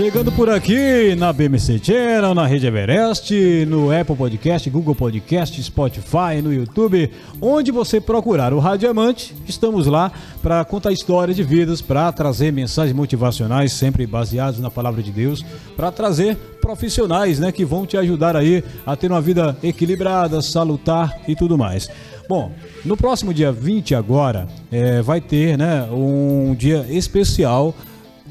[0.00, 3.34] Chegando por aqui na BMC Channel, na Rede Everest,
[3.66, 10.10] no Apple Podcast, Google Podcast, Spotify, no YouTube, onde você procurar o Radiamante, estamos lá
[10.42, 15.44] para contar histórias de vidas, para trazer mensagens motivacionais sempre baseadas na palavra de Deus,
[15.76, 21.20] para trazer profissionais, né, que vão te ajudar aí a ter uma vida equilibrada, salutar
[21.28, 21.90] e tudo mais.
[22.30, 22.52] Bom,
[22.84, 27.74] no próximo dia 20 agora, eh, vai ter, né, um dia especial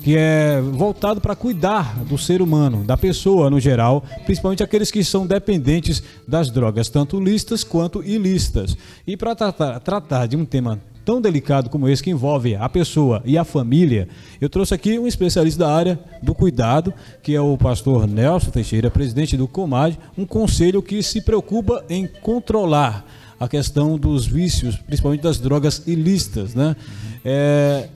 [0.02, 5.04] que é voltado para cuidar do ser humano, da pessoa no geral, principalmente aqueles que
[5.04, 8.78] são dependentes das drogas, tanto lícitas quanto ilícitas.
[9.06, 13.22] E para tratar, tratar de um tema tão delicado como esse que envolve a pessoa
[13.26, 14.08] e a família,
[14.40, 18.90] eu trouxe aqui um especialista da área do cuidado, que é o pastor Nelson Teixeira,
[18.90, 25.22] presidente do Comad, um conselho que se preocupa em controlar a questão dos vícios, principalmente
[25.22, 26.76] das drogas ilícitas, né?
[27.24, 27.88] É,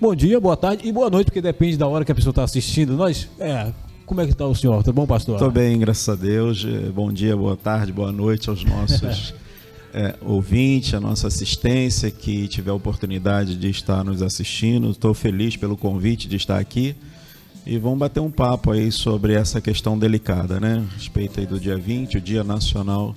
[0.00, 2.42] Bom dia, boa tarde e boa noite, porque depende da hora que a pessoa está
[2.42, 2.94] assistindo.
[2.94, 3.72] Nós, é,
[4.04, 4.82] como é que está o senhor?
[4.82, 5.36] Tudo bom, pastor?
[5.36, 6.66] Estou bem, graças a Deus.
[6.68, 9.32] Eh, Bom dia, boa tarde, boa noite aos nossos
[9.94, 14.90] eh, ouvintes, a nossa assistência que tiver a oportunidade de estar nos assistindo.
[14.90, 16.94] Estou feliz pelo convite de estar aqui
[17.64, 20.84] e vamos bater um papo aí sobre essa questão delicada, né?
[20.86, 23.14] A respeito aí do dia 20, o Dia Nacional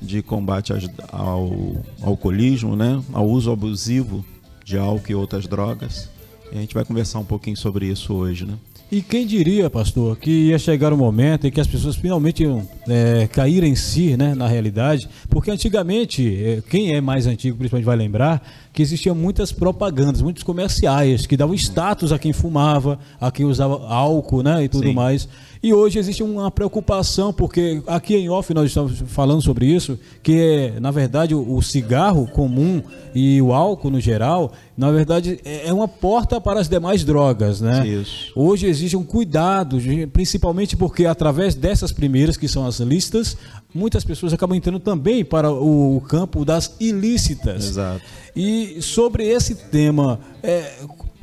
[0.00, 0.72] de Combate
[1.10, 3.02] ao Alcoolismo, né?
[3.12, 4.24] Ao uso abusivo
[4.64, 6.08] de álcool e outras drogas.
[6.52, 8.54] E a gente vai conversar um pouquinho sobre isso hoje, né?
[8.90, 12.66] E quem diria, pastor, que ia chegar o momento em que as pessoas finalmente iam
[12.88, 15.06] é, cair em si, né, na realidade?
[15.28, 20.42] Porque antigamente, é, quem é mais antigo principalmente vai lembrar, que existiam muitas propagandas, muitos
[20.42, 24.94] comerciais que davam status a quem fumava, a quem usava álcool, né, e tudo Sim.
[24.94, 25.28] mais.
[25.62, 30.72] E hoje existe uma preocupação, porque aqui em off nós estamos falando sobre isso, que
[30.74, 32.80] é, na verdade, o, o cigarro comum
[33.14, 37.60] e o álcool no geral, na verdade, é é uma porta para as demais drogas,
[37.60, 37.86] né?
[37.86, 38.32] Isso.
[38.34, 39.78] Hoje existe um cuidado,
[40.12, 43.36] principalmente porque através dessas primeiras, que são as listas,
[43.74, 47.66] muitas pessoas acabam entrando também para o, o campo das ilícitas.
[47.66, 48.02] Exato.
[48.34, 50.72] E sobre esse tema, é,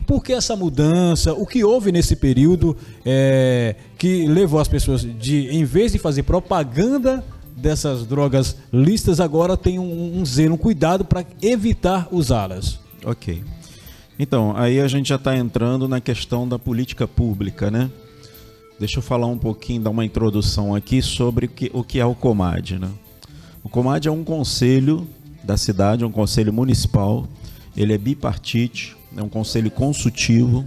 [0.06, 1.34] por que essa mudança?
[1.34, 6.24] O que houve nesse período é, que levou as pessoas de, em vez de fazer
[6.24, 7.24] propaganda
[7.56, 12.79] dessas drogas listas, agora tem um, um zelo, um cuidado para evitar usá-las?
[13.03, 13.44] Ok.
[14.18, 17.92] Então, aí a gente já está entrando na questão da política pública, né?
[18.80, 22.80] Deixa eu falar um pouquinho, dar uma introdução aqui sobre o que, é o Comad,
[22.80, 22.90] né?
[23.64, 25.08] O Comad é um conselho
[25.44, 27.28] da cidade, é um conselho municipal,
[27.76, 30.66] ele é bipartite, é um conselho consultivo,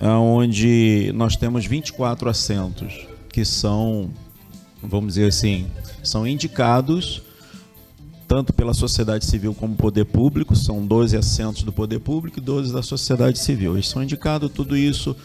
[0.00, 4.10] onde nós temos 24 assentos que são,
[4.82, 5.66] vamos dizer assim,
[6.02, 7.22] são indicados
[8.30, 12.72] tanto pela sociedade civil como poder público, são 12 assentos do poder público e 12
[12.72, 13.72] da sociedade civil.
[13.72, 15.16] Eles são indicados, tudo isso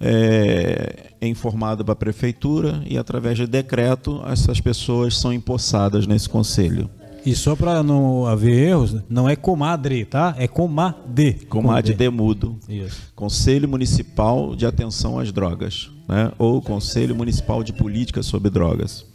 [0.00, 6.28] é, é informado para a prefeitura e através de decreto essas pessoas são empossadas nesse
[6.28, 6.90] conselho.
[7.24, 10.34] E só para não haver erros, não é comadre, tá?
[10.36, 11.46] É comade.
[11.48, 11.94] Comad Com D.
[11.94, 13.12] Demudo, Isso.
[13.14, 16.32] Conselho Municipal de Atenção às Drogas, né?
[16.36, 19.06] ou Conselho Municipal de Política sobre Drogas.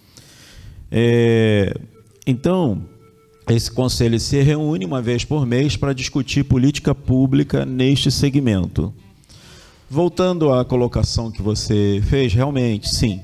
[0.90, 1.76] É,
[2.26, 2.84] então,
[3.48, 8.94] esse conselho se reúne uma vez por mês para discutir política pública neste segmento.
[9.90, 13.22] Voltando à colocação que você fez, realmente, sim.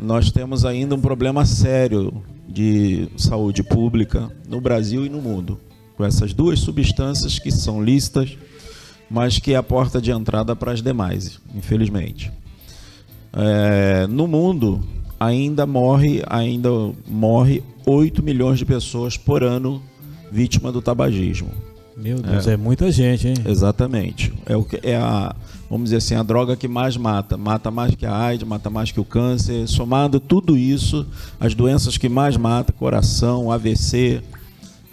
[0.00, 5.60] Nós temos ainda um problema sério de saúde pública no Brasil e no mundo,
[5.96, 8.36] com essas duas substâncias que são lícitas,
[9.10, 12.32] mas que é a porta de entrada para as demais, infelizmente.
[13.32, 14.82] É, no mundo
[15.20, 16.70] ainda morre, ainda
[17.06, 19.82] morre 8 milhões de pessoas por ano
[20.30, 21.50] vítima do tabagismo.
[21.96, 23.34] Meu Deus, é, muita gente, hein?
[23.44, 24.32] Exatamente.
[24.46, 25.34] É o que é a,
[25.68, 28.92] vamos dizer assim, a droga que mais mata, mata mais que a AIDS, mata mais
[28.92, 29.66] que o câncer.
[29.66, 31.04] Somado tudo isso,
[31.40, 34.22] as doenças que mais matam, coração, AVC,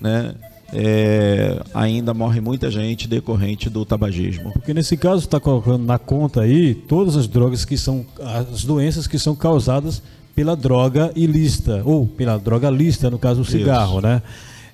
[0.02, 0.34] né?
[0.74, 4.52] É, ainda morre muita gente decorrente do tabagismo.
[4.52, 9.08] Porque nesse caso está colocando na conta aí todas as drogas que são as doenças
[9.08, 10.02] que são causadas
[10.38, 14.22] pela droga ilícita ou pela droga lícita, no caso o cigarro, né?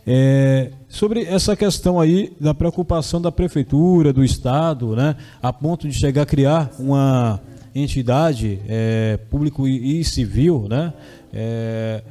[0.06, 5.94] É, sobre essa questão aí da preocupação da prefeitura, do estado, né, a ponto de
[5.94, 7.40] chegar a criar uma
[7.74, 10.92] entidade é, público e, e civil, né?
[11.34, 12.04] É,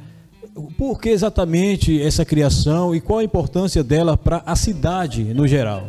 [0.75, 5.87] por que exatamente essa criação e qual a importância dela para a cidade no geral?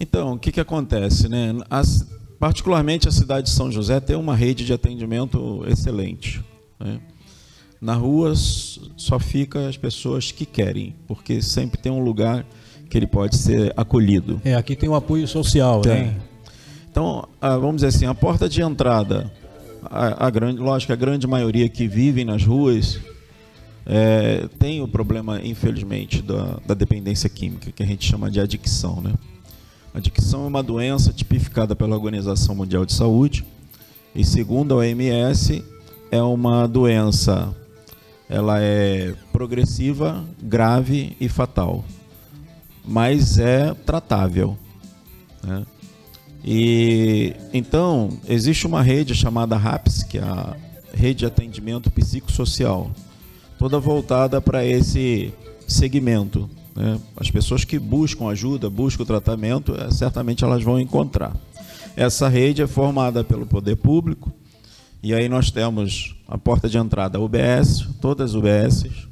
[0.00, 1.28] Então, o que, que acontece?
[1.28, 1.54] Né?
[1.68, 6.42] As- particularmente a cidade de São José tem uma rede de atendimento excelente.
[6.78, 7.00] né?
[7.80, 12.46] Na rua só fica as pessoas que querem, porque sempre tem um lugar
[12.88, 14.40] que ele pode ser acolhido.
[14.44, 16.16] É, aqui tem o apoio social, Tem, né?
[16.90, 19.30] Então, vamos dizer assim, a porta de entrada,
[19.84, 22.98] a, a grande, lógico, a grande maioria que vivem nas ruas
[23.84, 29.00] é, tem o problema, infelizmente, da, da dependência química, que a gente chama de adicção,
[29.02, 29.12] né?
[29.96, 33.46] Adicção é uma doença tipificada pela Organização Mundial de Saúde
[34.14, 35.64] e, segundo a OMS,
[36.10, 37.56] é uma doença,
[38.28, 41.82] ela é progressiva, grave e fatal,
[42.84, 44.58] mas é tratável.
[45.42, 45.64] Né?
[46.44, 50.54] E então existe uma rede chamada RAPS, que é a
[50.92, 52.90] Rede de Atendimento Psicossocial,
[53.58, 55.32] toda voltada para esse
[55.66, 56.50] segmento.
[56.76, 57.00] Né?
[57.16, 61.34] As pessoas que buscam ajuda, buscam tratamento, é, certamente elas vão encontrar.
[61.96, 64.30] Essa rede é formada pelo poder público,
[65.02, 69.08] e aí nós temos a porta de entrada UBS, todas as UBSs,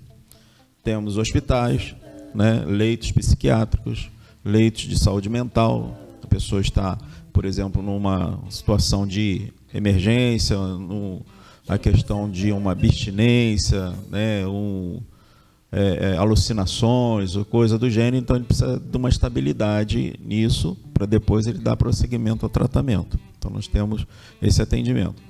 [0.83, 1.95] temos hospitais,
[2.35, 4.11] né, leitos psiquiátricos,
[4.45, 5.97] leitos de saúde mental.
[6.23, 6.99] A pessoa está,
[7.33, 11.23] por exemplo, numa situação de emergência, no,
[11.67, 15.01] a questão de uma abstinência, né, um,
[15.77, 21.05] é, é, alucinações ou coisa do gênero, então ele precisa de uma estabilidade nisso para
[21.05, 23.19] depois ele dar prosseguimento ao tratamento.
[23.37, 24.07] Então nós temos
[24.41, 25.21] esse atendimento.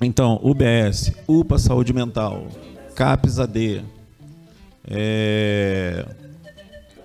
[0.00, 2.46] Então, UBS, UPA Saúde Mental,
[2.94, 3.82] CAPS AD,
[4.86, 6.06] é,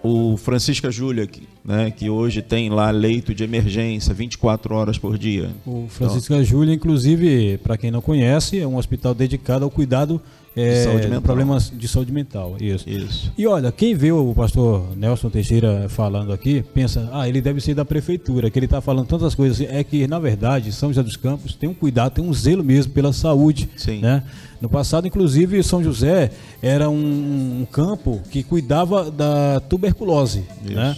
[0.04, 5.18] o Francisca Júlia, que, né, que hoje tem lá leito de emergência 24 horas por
[5.18, 5.50] dia.
[5.66, 10.22] O Francisca então, Júlia, inclusive, para quem não conhece, é um hospital dedicado ao cuidado
[10.56, 11.22] é, saúde mental.
[11.22, 12.58] problemas de saúde mental.
[12.60, 12.90] Isso.
[12.90, 13.32] isso.
[13.38, 17.74] E olha, quem vê o pastor Nelson Teixeira falando aqui, pensa, ah, ele deve ser
[17.74, 19.62] da prefeitura, que ele está falando tantas coisas.
[19.62, 22.92] É que, na verdade, São José dos Campos tem um cuidado, tem um zelo mesmo
[22.92, 23.70] pela saúde.
[23.78, 24.00] Sim.
[24.00, 24.24] Né?
[24.60, 26.32] No passado, inclusive, São José
[26.62, 30.44] era um, um campo que cuidava da tuberculose.
[30.66, 30.74] Isso.
[30.74, 30.96] Né?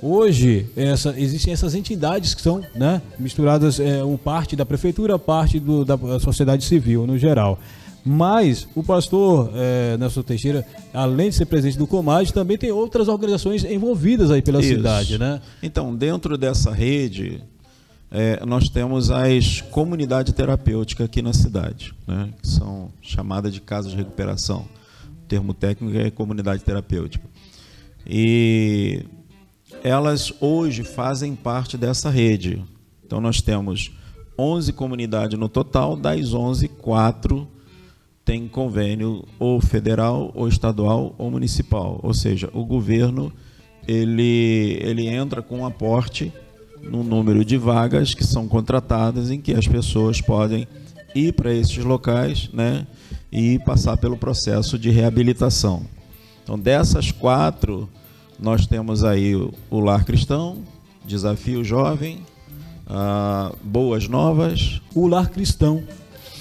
[0.00, 5.58] Hoje, essa, existem essas entidades que são né, misturadas, é, um parte da prefeitura, parte
[5.58, 7.58] do, da sociedade civil no geral.
[8.04, 13.08] Mas o pastor é, Nelson Teixeira, além de ser presidente do Comad, também tem outras
[13.08, 14.74] organizações envolvidas aí pela Isso.
[14.74, 15.40] cidade, né?
[15.62, 17.42] Então, dentro dessa rede,
[18.10, 22.28] é, nós temos as comunidades terapêuticas aqui na cidade, né?
[22.40, 24.66] que são chamadas de casas de recuperação.
[25.24, 27.26] O termo técnico é comunidade terapêutica.
[28.06, 29.02] E
[29.82, 32.62] elas hoje fazem parte dessa rede.
[33.04, 33.90] Então, nós temos
[34.38, 37.53] 11 comunidades no total, das 11, 4
[38.24, 42.00] tem convênio ou federal, ou estadual, ou municipal.
[42.02, 43.32] Ou seja, o governo
[43.86, 46.32] ele, ele entra com um aporte
[46.82, 50.66] no número de vagas que são contratadas em que as pessoas podem
[51.14, 52.86] ir para esses locais né,
[53.30, 55.82] e passar pelo processo de reabilitação.
[56.42, 57.88] Então, dessas quatro,
[58.38, 60.58] nós temos aí o Lar Cristão,
[61.04, 62.20] Desafio Jovem,
[62.86, 64.80] uh, Boas Novas.
[64.94, 65.82] O Lar Cristão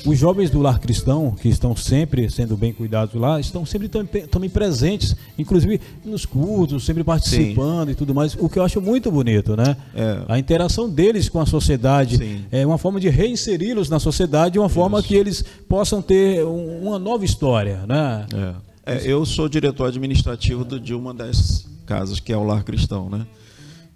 [0.06, 4.50] os jovens do lar cristão, que estão sempre sendo bem cuidados lá, estão sempre também
[4.50, 7.92] presentes, inclusive nos cultos, sempre participando Sim.
[7.94, 9.78] e tudo mais, o que eu acho muito bonito, né?
[9.96, 10.24] É.
[10.28, 12.46] A interação deles com a sociedade Sim.
[12.52, 15.08] é uma forma de reinseri-los na sociedade, uma forma Isso.
[15.08, 18.26] que eles possam ter uma nova história, né?
[18.34, 18.74] É.
[18.86, 23.26] É, eu sou diretor administrativo de uma das casas, que é o Lar Cristão, né?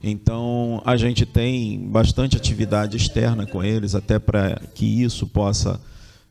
[0.01, 5.79] Então, a gente tem bastante atividade externa com eles, até para que isso possa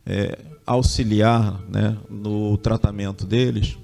[0.07, 3.77] é, auxiliar né, no tratamento deles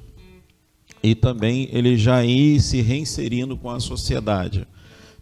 [1.02, 4.66] e também ele já ir se reinserindo com a sociedade.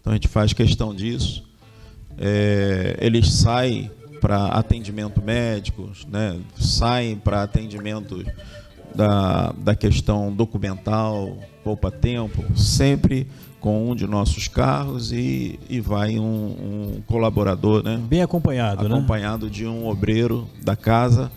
[0.00, 1.44] Então a gente faz questão disso.
[2.16, 3.90] É, eles saem
[4.20, 8.24] para atendimento médico, né, saem para atendimento
[8.94, 13.26] da, da questão documental, poupa tempo, sempre
[13.62, 17.98] com um de nossos carros e, e vai um, um colaborador, né?
[18.08, 18.94] Bem acompanhado, né?
[18.94, 19.52] Acompanhado né?
[19.52, 21.30] de um obreiro da casa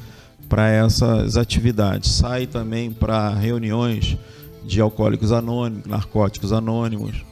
[0.50, 2.12] para essas atividades.
[2.12, 4.18] Sai também para reuniões
[4.66, 7.24] de alcoólicos anônimos, narcóticos anônimos.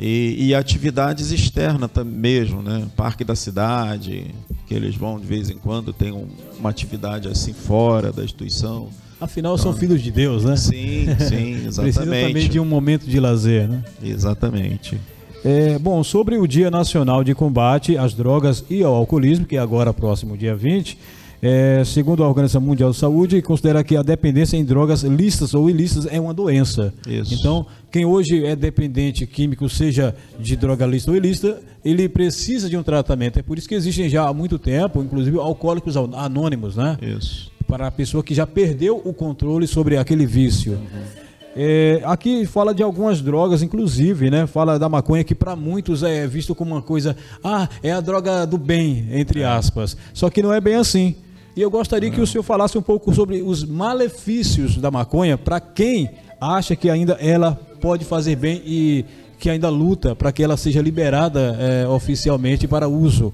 [0.00, 2.86] E, e atividades externas também mesmo, né?
[2.96, 4.34] Parque da cidade,
[4.66, 6.26] que eles vão de vez em quando, tem um,
[6.58, 8.88] uma atividade assim fora da instituição.
[9.20, 10.56] Afinal, então, são filhos de Deus, né?
[10.56, 11.80] Sim, sim, exatamente.
[11.80, 13.82] Precisa também de um momento de lazer, né?
[14.02, 14.98] Exatamente.
[15.44, 19.58] É, bom, sobre o Dia Nacional de Combate às Drogas e ao Alcoolismo, que é
[19.58, 20.98] agora próximo dia 20,
[21.40, 25.70] é, segundo a Organização Mundial de Saúde, considera que a dependência em drogas lícitas ou
[25.70, 26.92] ilícitas é uma doença.
[27.06, 27.34] Isso.
[27.34, 32.76] Então, quem hoje é dependente químico, seja de droga lícita ou ilícita, ele precisa de
[32.76, 33.38] um tratamento.
[33.38, 36.98] É por isso que existem já há muito tempo, inclusive, alcoólicos anônimos, né?
[37.00, 40.72] Isso para a pessoa que já perdeu o controle sobre aquele vício.
[40.72, 41.26] Uhum.
[41.58, 44.46] É, aqui fala de algumas drogas, inclusive, né?
[44.46, 48.46] Fala da maconha que para muitos é visto como uma coisa, ah, é a droga
[48.46, 49.46] do bem, entre é.
[49.46, 49.96] aspas.
[50.12, 51.16] Só que não é bem assim.
[51.56, 55.58] E eu gostaria que o senhor falasse um pouco sobre os malefícios da maconha para
[55.58, 59.06] quem acha que ainda ela pode fazer bem e
[59.38, 63.32] que ainda luta para que ela seja liberada é, oficialmente para uso.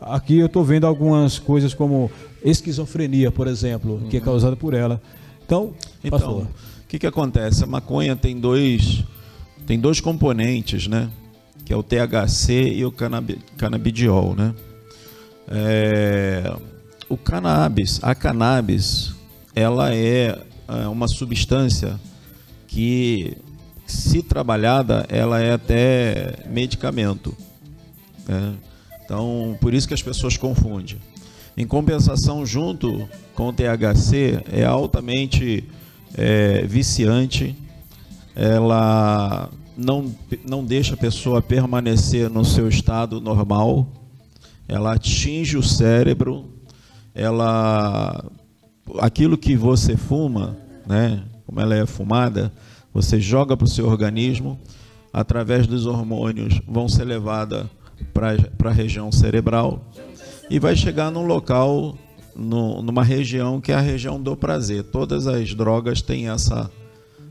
[0.00, 2.10] Aqui eu estou vendo algumas coisas como
[2.42, 4.08] esquizofrenia, por exemplo, uhum.
[4.08, 5.00] que é causada por ela.
[5.44, 7.64] Então, então o que, que acontece?
[7.64, 9.04] A maconha tem dois,
[9.66, 11.10] tem dois componentes, né?
[11.64, 12.92] Que é o THC e o
[13.56, 14.54] canabidiol, né?
[15.50, 16.54] É,
[17.08, 19.14] o cannabis, a cannabis,
[19.54, 21.98] ela é, é uma substância
[22.66, 23.36] que,
[23.86, 27.34] se trabalhada, ela é até medicamento.
[28.26, 28.54] Né?
[29.04, 30.98] Então, por isso que as pessoas confundem.
[31.58, 35.64] Em compensação, junto com o THC, é altamente
[36.14, 37.56] é, viciante,
[38.36, 40.14] ela não,
[40.48, 43.88] não deixa a pessoa permanecer no seu estado normal,
[44.68, 46.48] ela atinge o cérebro,
[47.12, 48.24] ela
[49.00, 52.52] aquilo que você fuma, né, como ela é fumada,
[52.94, 54.60] você joga para o seu organismo,
[55.12, 57.66] através dos hormônios vão ser levadas
[58.14, 59.84] para a região cerebral
[60.50, 61.96] e vai chegar num local,
[62.34, 64.84] no, numa região que é a região do prazer.
[64.84, 66.70] Todas as drogas têm essa,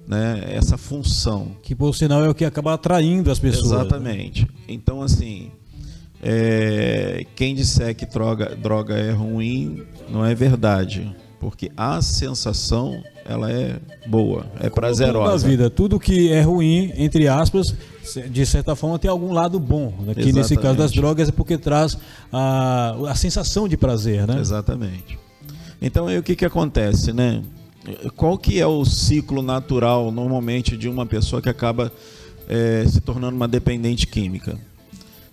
[0.08, 1.56] né, essa função.
[1.62, 3.72] Que por sinal é o que acaba atraindo as pessoas.
[3.72, 3.78] Né?
[3.78, 4.42] Exatamente.
[4.44, 4.48] Né?
[4.68, 5.52] Então, assim,
[6.22, 11.16] é, quem disser que droga, droga é ruim, não é verdade.
[11.40, 13.76] Porque a sensação, ela é
[14.08, 15.32] boa, é prazerosa.
[15.32, 17.76] Na vida, tudo que é ruim, entre aspas,
[18.30, 19.94] de certa forma tem algum lado bom.
[20.00, 20.14] Né?
[20.16, 21.98] Que nesse caso das drogas é porque traz
[22.32, 24.40] a, a sensação de prazer, né?
[24.40, 25.20] Exatamente.
[25.82, 27.44] Então aí o que, que acontece, né?
[28.16, 31.92] Qual que é o ciclo natural, normalmente, de uma pessoa que acaba
[32.48, 34.58] é, se tornando uma dependente química?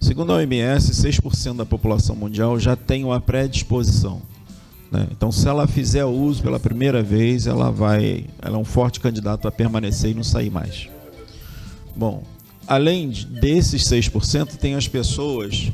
[0.00, 4.20] Segundo a OMS, 6% da população mundial já tem uma predisposição.
[4.94, 5.08] Né?
[5.10, 9.00] Então, se ela fizer o uso pela primeira vez, ela vai, ela é um forte
[9.00, 10.88] candidato a permanecer e não sair mais.
[11.96, 12.22] Bom,
[12.66, 15.72] além desses 6%, tem as pessoas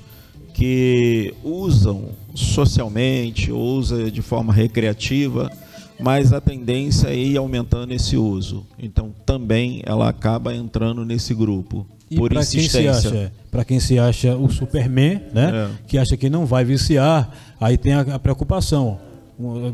[0.54, 5.50] que usam socialmente, usam de forma recreativa,
[5.98, 8.66] mas a tendência é ir aumentando esse uso.
[8.78, 11.86] Então, também ela acaba entrando nesse grupo.
[12.10, 13.32] E por insistência.
[13.50, 15.68] Para quem se acha o Superman, né?
[15.70, 15.86] É.
[15.86, 18.98] Que acha que não vai viciar, aí tem a, a, preocupação.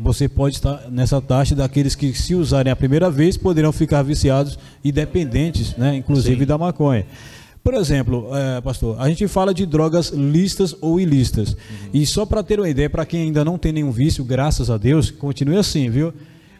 [0.01, 4.57] Você pode estar nessa taxa daqueles que, se usarem a primeira vez, poderão ficar viciados
[4.83, 5.95] e dependentes, né?
[5.95, 6.45] Inclusive Sim.
[6.45, 7.05] da maconha.
[7.61, 11.49] Por exemplo, é, pastor, a gente fala de drogas listas ou ilícitas.
[11.51, 11.89] Uhum.
[11.93, 14.77] E só para ter uma ideia, para quem ainda não tem nenhum vício, graças a
[14.77, 16.13] Deus, continue assim, viu?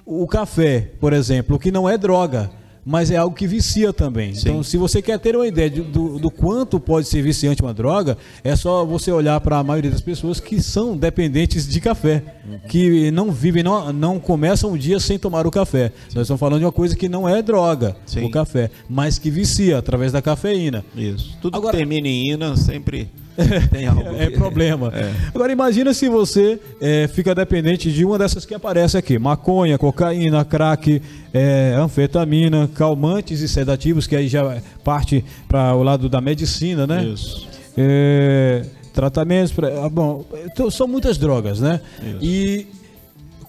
[0.05, 2.51] O café, por exemplo, que não é droga,
[2.87, 4.33] mas é algo que vicia também.
[4.33, 4.39] Sim.
[4.47, 7.73] Então, se você quer ter uma ideia de, do, do, quanto pode ser viciante uma
[7.73, 12.23] droga, é só você olhar para a maioria das pessoas que são dependentes de café,
[12.47, 12.59] uhum.
[12.69, 15.89] que não vivem, não, não começam o dia sem tomar o café.
[16.07, 16.15] Sim.
[16.15, 18.23] Nós estamos falando de uma coisa que não é droga, Sim.
[18.23, 20.85] o café, mas que vicia através da cafeína.
[20.95, 21.37] Isso.
[21.41, 23.09] Tudo Agora, que termina em ina sempre
[23.71, 24.03] Tem algo.
[24.17, 24.91] é problema.
[24.93, 25.11] É.
[25.33, 30.43] Agora imagina se você é, fica dependente de uma dessas que aparece aqui: maconha, cocaína,
[30.43, 31.01] crack,
[31.33, 37.03] é, anfetamina, calmantes e sedativos, que aí já parte para o lado da medicina, né?
[37.03, 37.47] Isso.
[37.77, 41.79] É, tratamentos, pra, ah, bom, então, são muitas drogas, né?
[42.01, 42.17] Isso.
[42.19, 42.67] E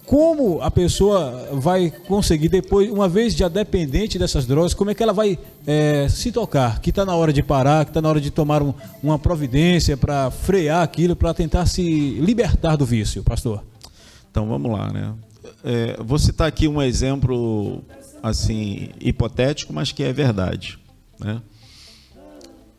[0.08, 5.02] como a pessoa vai conseguir depois, uma vez já dependente dessas drogas, como é que
[5.02, 6.80] ela vai é, se tocar?
[6.80, 8.72] Que está na hora de parar, que está na hora de tomar um,
[9.02, 11.82] uma providência para frear aquilo, para tentar se
[12.20, 13.62] libertar do vício, pastor?
[14.30, 15.12] Então vamos lá, né?
[15.62, 17.82] É, vou citar aqui um exemplo
[18.22, 20.78] assim hipotético, mas que é verdade,
[21.20, 21.42] né?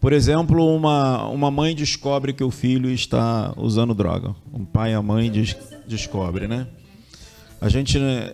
[0.01, 4.33] Por exemplo, uma, uma mãe descobre que o filho está usando droga.
[4.51, 5.55] Um pai e a mãe des,
[5.87, 6.65] descobre, né?
[7.61, 8.31] A gente né,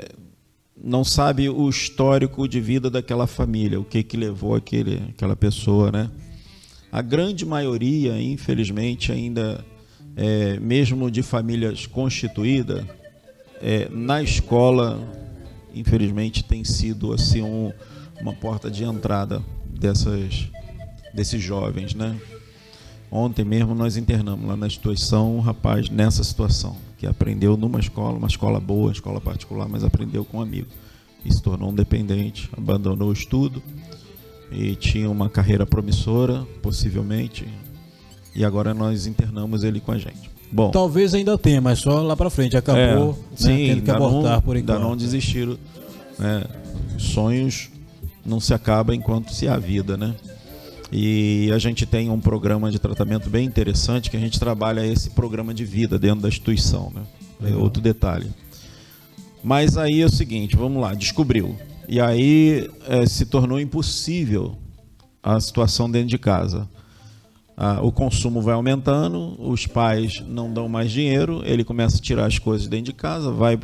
[0.77, 5.91] não sabe o histórico de vida daquela família, o que que levou aquele, aquela pessoa,
[5.91, 6.11] né?
[6.91, 9.65] A grande maioria, infelizmente, ainda,
[10.15, 12.85] é, mesmo de famílias constituídas,
[13.61, 14.99] é, na escola,
[15.73, 17.73] infelizmente, tem sido assim um,
[18.21, 20.49] uma porta de entrada dessas,
[21.13, 22.15] desses jovens, né?
[23.15, 28.17] Ontem mesmo nós internamos lá na instituição um rapaz nessa situação que aprendeu numa escola,
[28.17, 30.67] uma escola boa, escola particular, mas aprendeu com um amigo.
[31.23, 33.63] E se tornou um dependente, abandonou o estudo
[34.51, 37.47] e tinha uma carreira promissora, possivelmente,
[38.35, 40.29] e agora nós internamos ele com a gente.
[40.51, 43.91] Bom, talvez ainda tenha, mas só lá para frente acabou, é, né, sim, tendo que
[43.91, 44.75] abortar não, por enquanto.
[44.75, 45.57] Ainda não desistiram,
[46.19, 46.43] né,
[46.97, 47.69] sonhos
[48.25, 50.13] não se acaba enquanto se há vida, né?
[50.91, 55.09] E a gente tem um programa de tratamento bem interessante que a gente trabalha esse
[55.09, 57.01] programa de vida dentro da instituição, né?
[57.51, 58.29] É outro detalhe.
[59.43, 61.55] Mas aí é o seguinte, vamos lá, descobriu.
[61.87, 64.57] E aí é, se tornou impossível
[65.21, 66.67] a situação dentro de casa.
[67.57, 72.25] Ah, o consumo vai aumentando, os pais não dão mais dinheiro, ele começa a tirar
[72.25, 73.57] as coisas dentro de casa, vai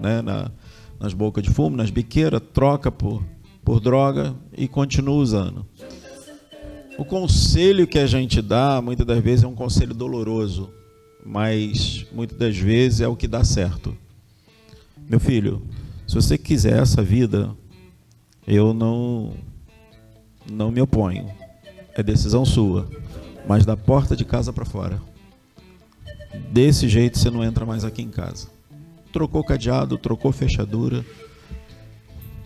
[0.00, 0.50] né, na,
[0.98, 3.22] nas bocas de fumo, nas biqueiras, troca por,
[3.64, 5.64] por droga e continua usando.
[7.00, 10.68] O conselho que a gente dá, muitas das vezes, é um conselho doloroso,
[11.24, 13.96] mas muitas das vezes é o que dá certo.
[15.08, 15.62] Meu filho,
[16.06, 17.56] se você quiser essa vida,
[18.46, 19.32] eu não
[20.52, 21.30] não me oponho.
[21.94, 22.86] É decisão sua,
[23.48, 25.00] mas da porta de casa para fora.
[26.52, 28.48] Desse jeito você não entra mais aqui em casa.
[29.10, 31.02] Trocou cadeado, trocou fechadura,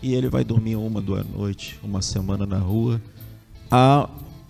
[0.01, 3.01] e ele vai dormir uma, duas noites, uma semana na rua.
[3.69, 4.07] Há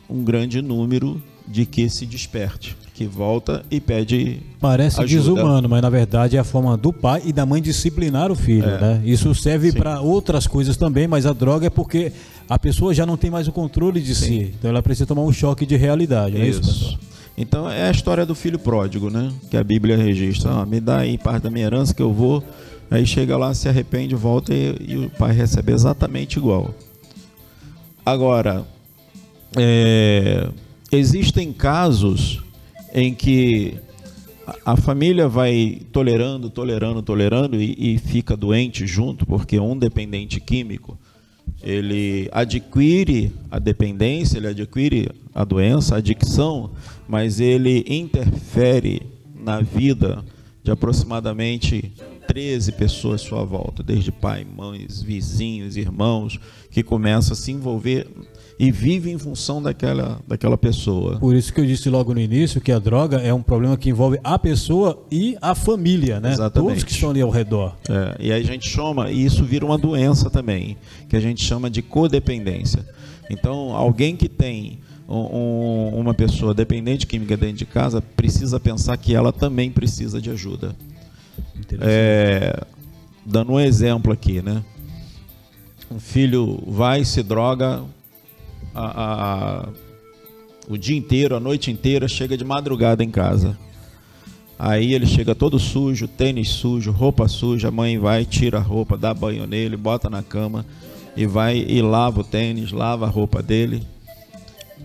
[0.09, 5.21] um grande número de que se desperte que volta e pede Parece ajuda.
[5.21, 8.69] desumano, mas na verdade é a forma do pai e da mãe disciplinar o filho,
[8.69, 8.79] é.
[8.79, 9.01] né?
[9.03, 12.13] Isso serve para outras coisas também, mas a droga é porque
[12.49, 14.25] a pessoa já não tem mais o controle de Sim.
[14.25, 14.53] si.
[14.57, 16.99] Então ela precisa tomar um choque de realidade, é isso, isso
[17.37, 19.29] Então é a história do filho pródigo, né?
[19.51, 20.51] Que a Bíblia registra.
[20.51, 22.41] Ah, me dá aí parte da minha herança que eu vou.
[22.89, 26.73] Aí chega lá, se arrepende, volta e, e o pai recebe exatamente igual.
[28.05, 28.63] Agora,
[29.55, 30.49] é,
[30.91, 32.41] existem casos
[32.93, 33.77] em que
[34.65, 40.97] a família vai tolerando, tolerando, tolerando e, e, fica doente junto, porque um dependente químico
[41.63, 46.71] ele adquire a dependência, ele adquire a doença, a adicção,
[47.07, 49.01] mas ele interfere
[49.35, 50.23] na vida
[50.63, 51.91] de aproximadamente
[52.27, 58.07] 13 pessoas à sua volta, desde pai, mães, vizinhos, irmãos, que começam a se envolver
[58.57, 61.17] e vive em função daquela, daquela pessoa.
[61.19, 63.89] Por isso que eu disse logo no início que a droga é um problema que
[63.89, 66.31] envolve a pessoa e a família, né?
[66.31, 66.69] Exatamente.
[66.69, 67.75] Todos que estão ali ao redor.
[67.89, 70.77] É, e aí a gente chama, e isso vira uma doença também,
[71.09, 72.85] que a gente chama de codependência.
[73.29, 79.13] Então, alguém que tem um, uma pessoa dependente química dentro de casa precisa pensar que
[79.13, 80.75] ela também precisa de ajuda.
[81.81, 82.63] É,
[83.25, 84.63] dando um exemplo aqui, né?
[85.91, 87.83] Um filho vai se droga,
[88.75, 89.69] a, a,
[90.67, 93.57] o dia inteiro, a noite inteira, chega de madrugada em casa.
[94.57, 98.97] Aí ele chega todo sujo, tênis sujo, roupa suja, a mãe vai, tira a roupa,
[98.97, 100.65] dá banho nele, bota na cama
[101.15, 103.83] e vai e lava o tênis, lava a roupa dele.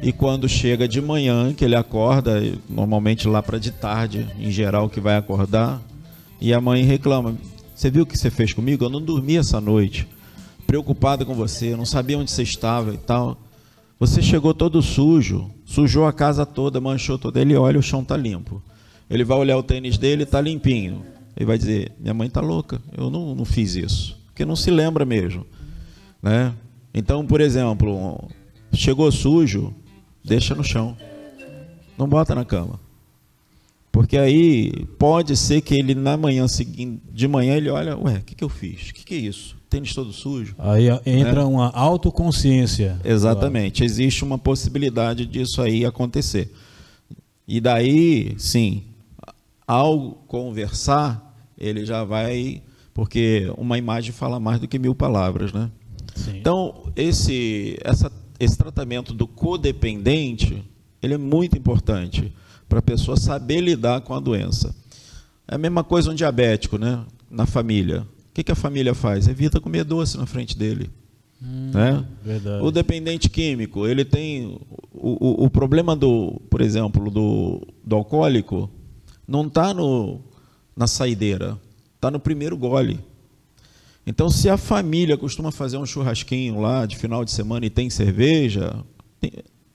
[0.02, 4.88] E quando chega de manhã, que ele acorda, normalmente lá para de tarde, em geral
[4.88, 5.80] que vai acordar,
[6.40, 7.36] e a mãe reclama:
[7.74, 8.84] "Você viu o que você fez comigo?
[8.84, 10.08] Eu não dormi essa noite,
[10.66, 13.36] preocupada com você, não sabia onde você estava e tal".
[14.00, 17.38] Você chegou todo sujo, sujou a casa toda, manchou toda.
[17.38, 18.62] Ele olha, o chão tá limpo.
[19.10, 21.04] Ele vai olhar o tênis dele, tá limpinho.
[21.36, 24.18] Ele vai dizer: Minha mãe tá louca, eu não, não fiz isso.
[24.28, 25.44] Porque não se lembra mesmo.
[26.22, 26.54] Né?
[26.94, 28.26] Então, por exemplo,
[28.72, 29.74] chegou sujo,
[30.24, 30.96] deixa no chão.
[31.98, 32.80] Não bota na cama.
[33.92, 38.22] Porque aí pode ser que ele na manhã seguinte, de manhã ele olha, ué, o
[38.22, 38.88] que, que eu fiz?
[38.88, 39.59] O que, que é isso?
[39.70, 40.54] Tênis todo sujo.
[40.58, 41.44] Aí entra né?
[41.44, 43.00] uma autoconsciência.
[43.04, 43.84] Exatamente.
[43.84, 46.52] Existe uma possibilidade disso aí acontecer.
[47.46, 48.82] E daí, sim,
[49.66, 52.62] ao conversar, ele já vai.
[52.92, 55.70] Porque uma imagem fala mais do que mil palavras, né?
[56.14, 56.38] Sim.
[56.38, 60.62] Então, esse, essa, esse tratamento do codependente,
[61.00, 62.32] ele é muito importante
[62.68, 64.74] para a pessoa saber lidar com a doença.
[65.46, 67.04] É a mesma coisa um diabético, né?
[67.30, 68.06] Na família.
[68.30, 69.26] O que, que a família faz?
[69.26, 70.88] Evita comer doce na frente dele.
[71.42, 72.04] Hum, né?
[72.62, 74.58] O dependente químico, ele tem
[74.92, 78.70] o, o, o, problema do, por exemplo, do, do alcoólico,
[79.26, 79.74] não está
[80.76, 81.58] na saideira,
[81.96, 83.00] está no primeiro gole.
[84.06, 87.88] Então, se a família costuma fazer um churrasquinho lá de final de semana e tem
[87.90, 88.84] cerveja,
[89.20, 89.32] tem,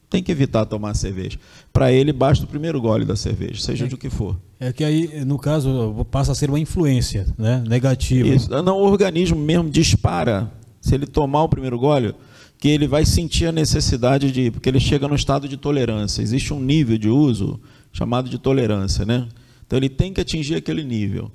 [0.09, 1.37] tem que evitar tomar cerveja.
[1.73, 4.39] Para ele, basta o primeiro gole da cerveja, seja é, do que for.
[4.59, 7.63] É que aí, no caso, passa a ser uma influência né?
[7.67, 8.29] negativa.
[8.29, 8.49] Isso.
[8.49, 10.51] Não, o organismo mesmo dispara.
[10.79, 12.13] Se ele tomar o primeiro gole,
[12.59, 14.51] que ele vai sentir a necessidade de.
[14.51, 16.21] Porque ele chega no estado de tolerância.
[16.21, 17.59] Existe um nível de uso
[17.91, 19.05] chamado de tolerância.
[19.05, 19.27] Né?
[19.65, 21.31] Então ele tem que atingir aquele nível.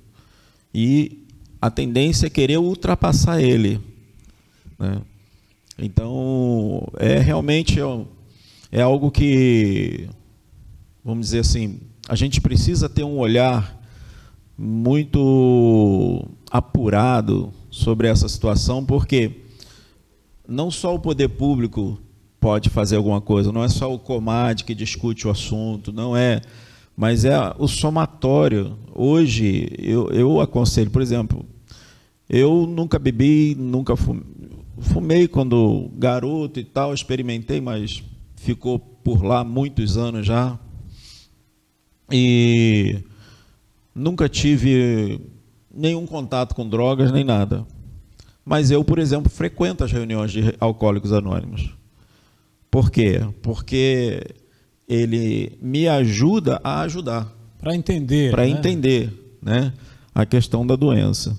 [0.72, 1.24] E
[1.60, 3.80] a tendência é querer ultrapassar ele.
[4.78, 5.02] Né?
[5.78, 7.84] Então, é realmente é
[8.78, 10.08] algo que,
[11.04, 13.80] vamos dizer assim, a gente precisa ter um olhar
[14.56, 19.42] muito apurado sobre essa situação, porque
[20.46, 21.98] não só o poder público
[22.38, 26.40] pode fazer alguma coisa, não é só o Comad que discute o assunto, não é,
[26.96, 28.76] mas é o somatório.
[28.94, 31.44] Hoje, eu, eu aconselho, por exemplo,
[32.28, 34.24] eu nunca bebi, nunca fumei,
[34.78, 38.02] fumei quando garoto e tal, experimentei, mas
[38.40, 40.58] ficou por lá muitos anos já.
[42.10, 42.98] E
[43.94, 45.20] nunca tive
[45.72, 47.66] nenhum contato com drogas nem nada.
[48.44, 51.70] Mas eu, por exemplo, frequento as reuniões de alcoólicos anônimos.
[52.70, 53.20] Por quê?
[53.42, 54.24] Porque
[54.88, 57.32] ele me ajuda a ajudar.
[57.58, 58.30] Para entender.
[58.30, 58.48] Para né?
[58.48, 59.72] entender né,
[60.14, 61.38] a questão da doença.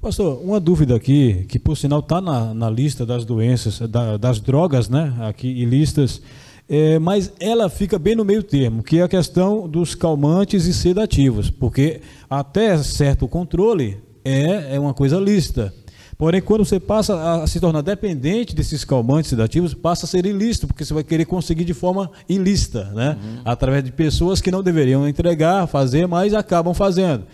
[0.00, 4.38] Pastor, uma dúvida aqui, que por sinal está na, na, lista das doenças, da, das
[4.38, 6.22] drogas, né, aqui listas,
[6.68, 10.72] é, mas ela fica bem no meio termo, que é a questão dos calmantes e
[10.72, 15.74] sedativos, porque até certo controle é, é uma coisa lícita.
[16.16, 20.68] Porém, quando você passa a se tornar dependente desses calmantes sedativos, passa a ser ilícito,
[20.68, 23.16] porque você vai querer conseguir de forma ilícita, né?
[23.22, 23.40] Uhum.
[23.44, 27.24] Através de pessoas que não deveriam entregar, fazer, mas acabam fazendo.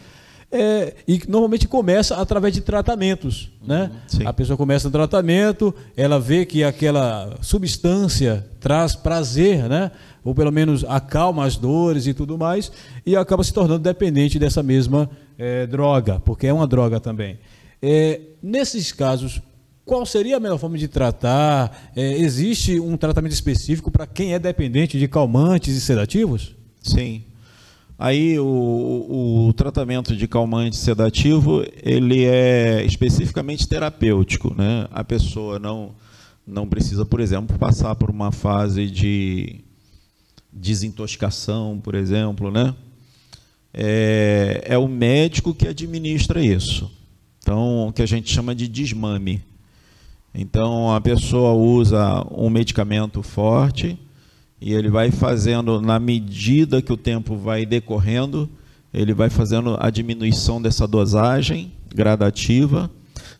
[0.57, 3.51] É, e normalmente começa através de tratamentos.
[3.67, 3.91] Né?
[4.07, 4.25] Sim.
[4.25, 9.91] A pessoa começa no tratamento, ela vê que aquela substância traz prazer, né?
[10.23, 12.71] ou pelo menos acalma as dores e tudo mais,
[13.05, 17.37] e acaba se tornando dependente dessa mesma é, droga, porque é uma droga também.
[17.83, 19.43] É, nesses casos,
[19.85, 21.91] qual seria a melhor forma de tratar?
[21.97, 26.55] É, existe um tratamento específico para quem é dependente de calmantes e sedativos?
[26.81, 27.25] Sim.
[27.99, 34.89] Aí o, o, tratamento de calmante sedativo ele é especificamente terapêutico, né?
[34.91, 35.95] A pessoa não
[36.47, 39.61] não precisa, por exemplo, passar por uma fase de
[40.53, 42.75] desintoxicação, por exemplo, né?
[43.73, 46.91] É, é o médico que administra isso.
[47.39, 49.43] Então, o que a gente chama de desmame.
[50.35, 53.99] Então, a pessoa usa um medicamento forte
[54.61, 58.49] e ele vai fazendo, na medida que o tempo vai decorrendo,
[58.93, 62.91] ele vai fazendo a diminuição dessa dosagem gradativa,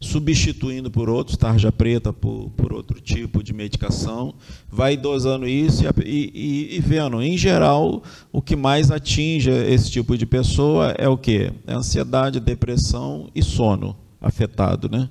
[0.01, 4.35] substituindo por outros, tarja preta por, por outro tipo de medicação,
[4.71, 7.23] vai dosando isso e, e, e, vendo.
[7.23, 11.53] Em geral, o que mais atinge esse tipo de pessoa é o quê?
[11.67, 15.09] É ansiedade, depressão e sono afetado, né?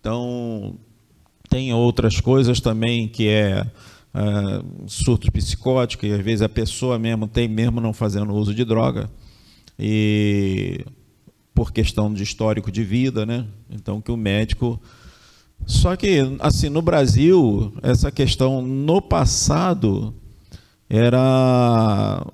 [0.00, 0.76] Então,
[1.48, 3.64] tem outras coisas também que é
[4.14, 8.64] uh, surtos psicóticos, e às vezes a pessoa mesmo tem mesmo não fazendo uso de
[8.64, 9.10] droga,
[9.78, 10.84] e
[11.54, 13.46] por questão de histórico de vida, né?
[13.70, 14.80] Então que o médico.
[15.66, 20.14] Só que, assim, no Brasil, essa questão no passado
[20.90, 22.26] era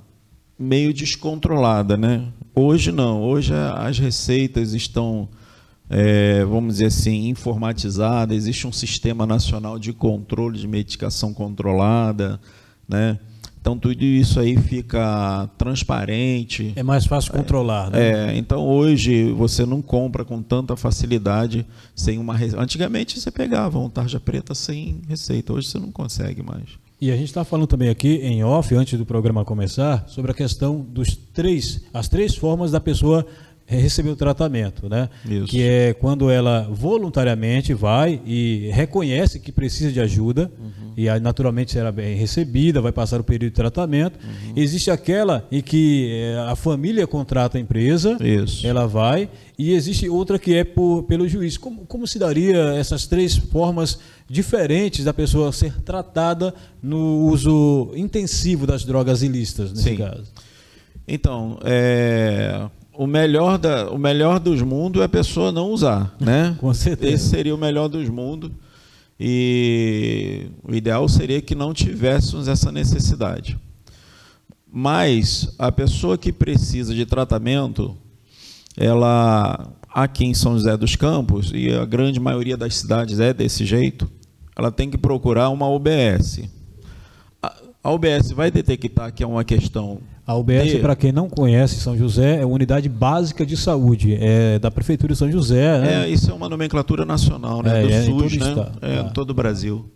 [0.58, 2.26] meio descontrolada, né?
[2.54, 5.28] Hoje não, hoje as receitas estão
[5.90, 12.40] é, vamos dizer assim, informatizada, existe um sistema nacional de controle de medicação controlada,
[12.88, 13.18] né?
[13.60, 16.72] Então tudo isso aí fica transparente.
[16.76, 18.30] É mais fácil controlar, né?
[18.30, 22.62] É, então hoje você não compra com tanta facilidade sem uma receita.
[22.62, 26.78] Antigamente você pegava um tarja preta sem receita, hoje você não consegue mais.
[27.00, 30.34] E a gente está falando também aqui em off, antes do programa começar, sobre a
[30.34, 33.26] questão dos três, as três formas da pessoa
[33.76, 35.08] receber o tratamento, né?
[35.24, 35.46] Isso.
[35.46, 40.92] Que é quando ela voluntariamente vai e reconhece que precisa de ajuda uhum.
[40.96, 44.18] e aí, naturalmente será bem recebida, vai passar o período de tratamento.
[44.22, 44.54] Uhum.
[44.56, 48.66] Existe aquela em que eh, a família contrata a empresa, Isso.
[48.66, 51.56] ela vai e existe outra que é por, pelo juiz.
[51.56, 58.66] Como, como se daria essas três formas diferentes da pessoa ser tratada no uso intensivo
[58.66, 59.96] das drogas ilícitas nesse Sim.
[59.96, 60.24] caso?
[61.06, 62.68] Então, é
[63.00, 66.54] o melhor, da, o melhor dos mundos é a pessoa não usar, né?
[66.60, 67.14] Com certeza.
[67.14, 68.50] Esse seria o melhor dos mundos.
[69.18, 73.58] E o ideal seria que não tivéssemos essa necessidade.
[74.70, 77.96] Mas a pessoa que precisa de tratamento,
[78.76, 83.64] ela aqui em São José dos Campos, e a grande maioria das cidades é desse
[83.64, 84.10] jeito,
[84.54, 86.42] ela tem que procurar uma UBS.
[87.82, 91.96] A UBS vai detectar que é uma questão a UBS, para quem não conhece São
[91.96, 95.80] José, é uma unidade básica de saúde, é da Prefeitura de São José.
[95.80, 96.04] Né?
[96.04, 97.82] É, isso é uma nomenclatura nacional, né?
[97.82, 98.72] É, do é, SUS, né?
[98.80, 99.90] É, em todo o Brasil.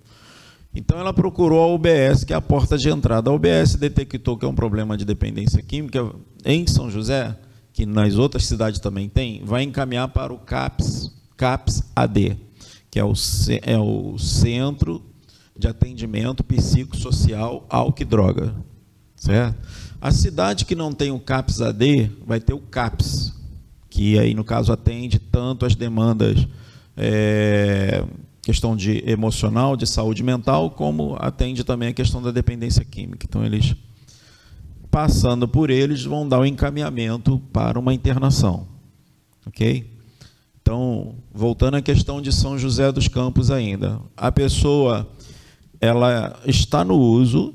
[0.74, 3.30] Então ela procurou a UBS, que é a porta de entrada.
[3.30, 6.04] A UBS detectou que é um problema de dependência química
[6.44, 7.36] em São José,
[7.72, 12.36] que nas outras cidades também tem, vai encaminhar para o CAPS, CAPS AD,
[12.90, 13.12] que é o,
[13.62, 15.00] é o Centro
[15.56, 18.54] de Atendimento Psicossocial Álcool e Droga.
[19.14, 19.56] Certo?
[20.04, 23.32] A cidade que não tem o CAPS AD vai ter o CAPS,
[23.88, 26.46] que aí no caso atende tanto as demandas
[26.94, 28.04] é,
[28.42, 33.24] questão de emocional, de saúde mental, como atende também a questão da dependência química.
[33.26, 33.74] Então, eles,
[34.90, 38.68] passando por eles, vão dar o encaminhamento para uma internação.
[39.46, 39.90] Ok?
[40.60, 44.02] Então, voltando à questão de São José dos Campos ainda.
[44.14, 45.08] A pessoa,
[45.80, 47.54] ela está no uso,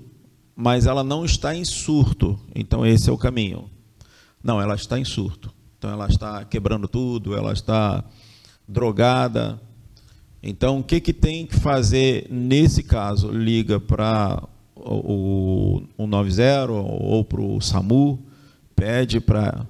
[0.60, 2.39] mas ela não está em surto.
[2.54, 3.69] Então, esse é o caminho.
[4.43, 5.54] Não, ela está em surto.
[5.78, 8.04] Então, ela está quebrando tudo, ela está
[8.67, 9.60] drogada,
[10.41, 13.30] então, o que, que tem que fazer nesse caso?
[13.30, 14.41] Liga para
[14.74, 18.19] o, o 190 ou para o SAMU,
[18.74, 19.65] pede para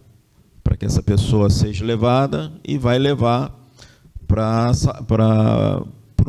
[0.78, 3.52] que essa pessoa seja levada e vai levar
[4.28, 4.72] para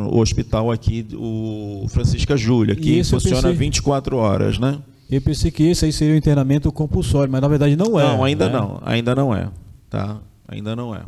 [0.07, 4.79] o hospital aqui, o Francisca Júlia, que funciona pensei, 24 horas, né?
[5.11, 8.05] Eu pensei que esse aí seria o internamento compulsório, mas na verdade não é.
[8.05, 8.53] Não, ainda né?
[8.53, 9.49] não, ainda não é,
[9.89, 10.21] tá?
[10.49, 11.03] Ainda não é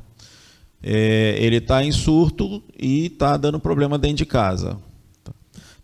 [0.82, 4.76] é, ele está em surto e está dando problema dentro de casa.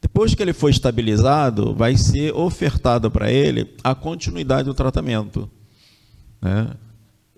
[0.01, 5.49] Depois que ele foi estabilizado, vai ser ofertado para ele a continuidade do tratamento.
[6.40, 6.71] Né?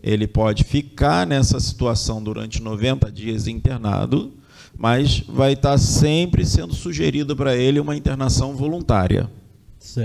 [0.03, 4.33] Ele pode ficar nessa situação durante 90 dias internado,
[4.81, 9.29] mas vai estar sempre sendo sugerido para ele uma internação voluntária.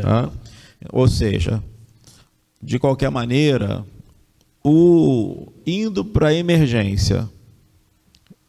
[0.01, 0.29] Tá?
[0.91, 1.63] Ou seja,
[2.61, 3.85] de qualquer maneira,
[4.61, 7.29] o indo para emergência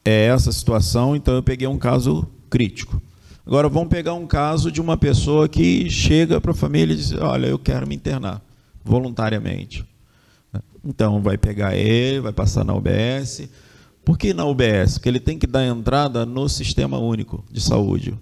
[0.05, 3.01] é essa situação, então eu peguei um caso crítico.
[3.47, 7.13] Agora vamos pegar um caso de uma pessoa que chega para a família e diz:
[7.13, 8.43] Olha, eu quero me internar
[8.85, 9.85] voluntariamente.
[10.85, 13.49] Então vai pegar ele, vai passar na UBS.
[14.07, 14.95] Por que na UBS?
[14.95, 18.15] Porque ele tem que dar entrada no Sistema Único de Saúde.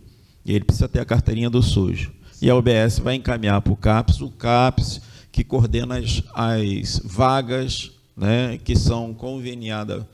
[0.42, 2.08] E ele precisa ter a carteirinha do SUS.
[2.40, 7.90] E a UBS vai encaminhar para o CAPS, o CAPS que coordena as, as vagas
[8.16, 10.04] né, que são conveniadas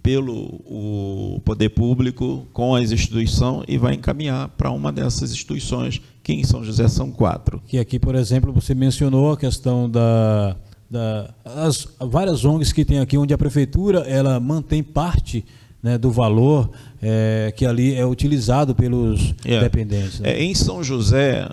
[0.00, 6.32] pelo o poder público com as instituições e vai encaminhar para uma dessas instituições, que
[6.32, 7.60] em São José são quatro.
[7.66, 10.56] Que aqui, por exemplo, você mencionou a questão da,
[10.90, 15.44] da as várias ONGs que tem aqui, onde a prefeitura ela mantém parte
[15.82, 16.70] né, do valor
[17.00, 19.60] é, que ali é utilizado pelos é.
[19.60, 20.20] dependentes.
[20.20, 20.32] Né?
[20.32, 21.48] É, em São José,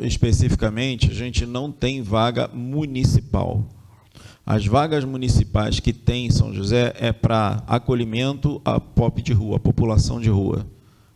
[0.00, 3.64] especificamente, a gente não tem vaga municipal.
[4.44, 9.56] As vagas municipais que tem em São José é para acolhimento a pop de rua,
[9.56, 10.66] a população de rua.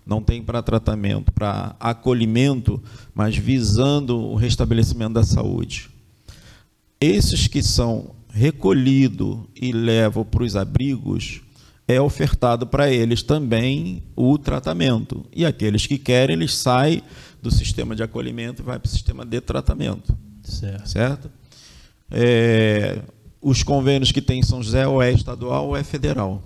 [0.07, 5.90] Não tem para tratamento, para acolhimento, mas visando o restabelecimento da saúde.
[7.01, 11.41] Esses que são recolhidos e levam para os abrigos,
[11.89, 15.25] é ofertado para eles também o tratamento.
[15.35, 17.03] E aqueles que querem, eles saem
[17.43, 20.17] do sistema de acolhimento e vai para o sistema de tratamento.
[20.43, 20.89] Certo?
[20.89, 21.31] certo?
[22.11, 23.01] É,
[23.41, 26.43] os convênios que tem em São José ou é estadual ou é federal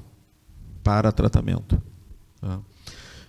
[0.82, 1.80] para tratamento.
[2.40, 2.60] Tá?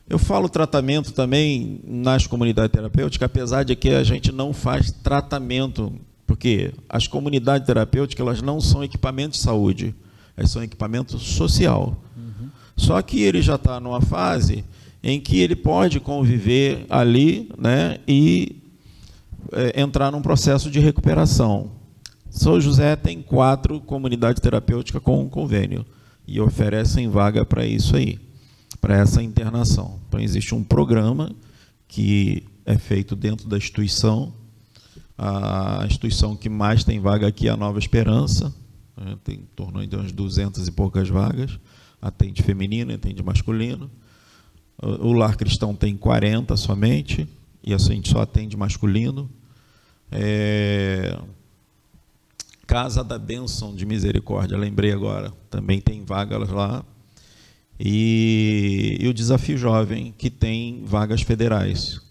[0.08, 5.92] Eu falo tratamento também nas comunidades terapêuticas, apesar de que a gente não faz tratamento,
[6.26, 9.96] porque as comunidades terapêuticas elas não são equipamentos de saúde,
[10.36, 11.96] elas são equipamento social.
[12.16, 12.50] Uhum.
[12.76, 14.64] Só que ele já está numa fase
[15.04, 18.62] em que ele pode conviver ali né, e
[19.52, 21.72] é, entrar num processo de recuperação.
[22.30, 25.86] São José tem quatro comunidades terapêuticas com um convênio
[26.28, 28.20] e oferecem vaga para isso aí,
[28.82, 30.00] para essa internação.
[30.08, 31.32] Então, existe um programa
[31.88, 34.34] que é feito dentro da instituição.
[35.18, 38.54] A instituição que mais tem vaga aqui é a Nova Esperança,
[38.98, 39.18] né?
[39.24, 39.48] tem
[39.82, 41.58] em de umas 200 e poucas vagas.
[42.02, 43.90] Atende feminino, atende masculino.
[44.78, 47.28] O Lar Cristão tem 40 somente,
[47.64, 49.30] e assim a gente só atende masculino.
[50.12, 51.18] É,
[52.68, 56.84] Casa da Bênção de Misericórdia, lembrei agora, também tem vagas lá.
[57.80, 62.05] E, e o Desafio Jovem, que tem vagas federais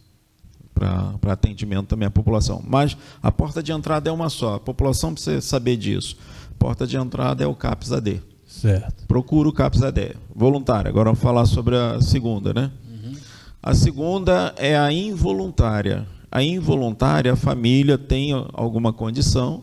[0.75, 2.63] para atendimento também à população.
[2.67, 6.17] Mas a porta de entrada é uma só, a população precisa saber disso.
[6.59, 8.21] Porta de entrada é o CAPS AD.
[8.47, 9.07] Certo.
[9.07, 10.17] Procura o CAPS AD.
[10.35, 10.89] Voluntária.
[10.89, 12.71] Agora vamos falar sobre a segunda, né?
[12.89, 13.15] Uhum.
[13.63, 16.07] A segunda é a involuntária.
[16.31, 19.63] A involuntária, a família tem alguma condição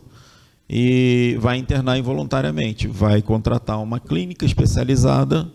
[0.68, 2.86] e vai internar involuntariamente.
[2.86, 5.50] Vai contratar uma clínica especializada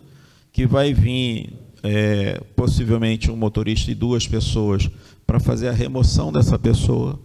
[0.52, 4.89] que vai vir é, possivelmente um motorista e duas pessoas
[5.28, 7.20] para fazer a remoção dessa pessoa.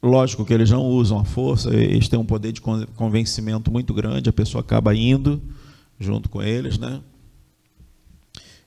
[0.00, 4.28] Lógico que eles não usam a força, eles têm um poder de convencimento muito grande,
[4.28, 5.42] a pessoa acaba indo
[5.98, 7.00] junto com eles, né?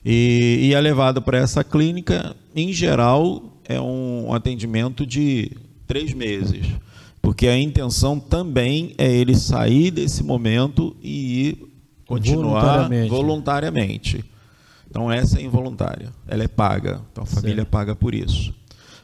[0.04, 5.52] E, e é levado para essa clínica, em geral, é um atendimento de
[5.88, 6.66] três meses
[7.26, 11.58] porque a intenção também é ele sair desse momento e ir
[12.06, 13.10] continuar voluntariamente.
[13.10, 14.26] voluntariamente.
[14.96, 17.70] Então essa é involuntária, ela é paga, então a família certo.
[17.70, 18.56] paga por isso.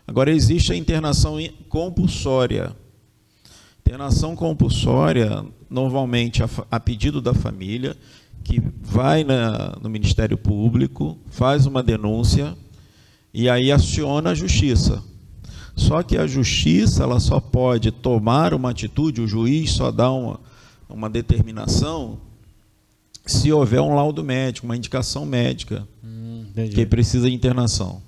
[0.07, 2.73] Agora existe a internação compulsória.
[3.81, 7.97] Internação compulsória, normalmente a, a pedido da família,
[8.41, 12.55] que vai na, no Ministério Público, faz uma denúncia
[13.33, 15.03] e aí aciona a justiça.
[15.75, 20.39] Só que a justiça ela só pode tomar uma atitude, o juiz só dá uma,
[20.87, 22.30] uma determinação
[23.25, 28.01] se houver um laudo médico, uma indicação médica hum, que precisa de internação.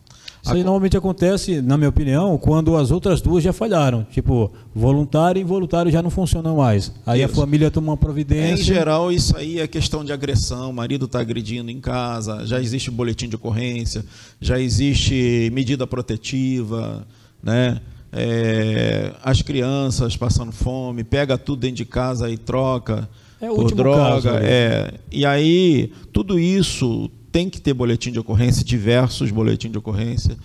[0.44, 4.06] Isso aí normalmente acontece, na minha opinião, quando as outras duas já falharam.
[4.12, 6.92] Tipo, voluntário e involuntário já não funcionam mais.
[7.06, 7.32] Aí isso.
[7.32, 8.62] a família toma uma providência.
[8.62, 10.72] Em geral, isso aí é questão de agressão.
[10.72, 14.04] O marido está agredindo em casa, já existe boletim de ocorrência,
[14.42, 17.08] já existe medida protetiva,
[17.42, 17.80] né?
[18.12, 23.10] É, as crianças passando fome, pega tudo dentro de casa e troca
[23.48, 24.32] é por droga.
[24.34, 24.94] Caso, é.
[25.12, 30.38] E aí, tudo isso tem que ter boletim de ocorrência, diversos boletins de ocorrência.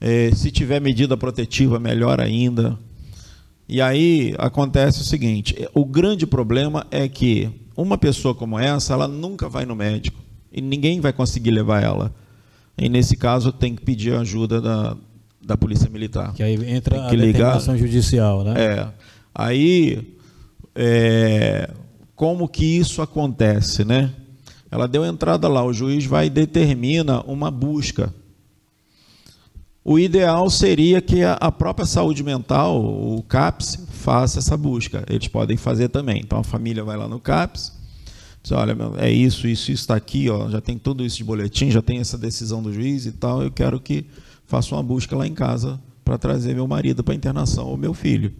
[0.00, 2.78] É, se tiver medida protetiva, melhor ainda.
[3.68, 9.08] E aí acontece o seguinte: o grande problema é que uma pessoa como essa, ela
[9.08, 10.18] nunca vai no médico
[10.52, 12.14] e ninguém vai conseguir levar ela.
[12.78, 14.96] E nesse caso tem que pedir ajuda da,
[15.44, 16.34] da polícia militar.
[16.34, 18.54] Que aí entra tem que a ligar, judicial, né?
[18.56, 18.88] É.
[19.34, 20.14] Aí,
[20.74, 21.70] é,
[22.16, 24.12] como que isso acontece, né?
[24.70, 28.12] Ela deu entrada lá, o juiz vai e determina uma busca.
[29.84, 35.04] O ideal seria que a própria saúde mental, o CAPS, faça essa busca.
[35.08, 36.20] Eles podem fazer também.
[36.24, 37.72] Então a família vai lá no CAPS,
[38.42, 41.70] diz, olha, é isso, isso, isso está aqui, ó, já tem tudo isso de boletim,
[41.70, 44.06] já tem essa decisão do juiz e tal, eu quero que
[44.46, 48.32] faça uma busca lá em casa para trazer meu marido para internação ou meu filho.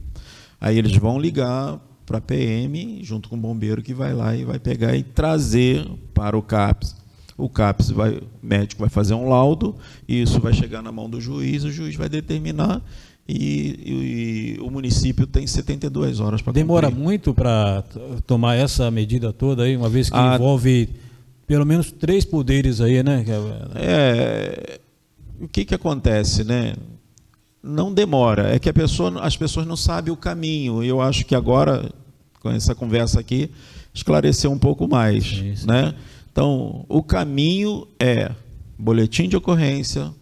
[0.60, 4.44] Aí eles vão ligar para a PM, junto com o bombeiro que vai lá e
[4.44, 6.96] vai pegar e trazer para o CAPS.
[7.36, 9.74] O CAPS vai, o médico vai fazer um laudo,
[10.08, 12.80] e isso vai chegar na mão do juiz, o juiz vai determinar
[13.28, 17.02] e, e, o município tem 72 horas para Demora cumprir.
[17.02, 17.82] muito para
[18.24, 20.36] tomar essa medida toda aí, uma vez que a...
[20.36, 20.88] envolve
[21.46, 23.24] pelo menos três poderes aí, né?
[23.74, 24.80] É,
[25.40, 26.74] o que, que acontece, né?
[27.66, 30.82] Não demora, é que pessoa, as pessoas não sabem o caminho.
[30.84, 31.90] E eu acho que agora,
[32.40, 33.50] com essa conversa aqui,
[33.92, 35.24] esclareceu um pouco mais.
[35.24, 35.66] Isso.
[35.66, 35.94] Né?
[36.30, 38.30] Então, o caminho é
[38.78, 40.12] boletim de ocorrência,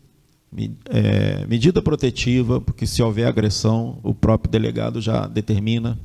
[0.88, 5.98] é, medida protetiva, porque se houver agressão, o próprio delegado já determina.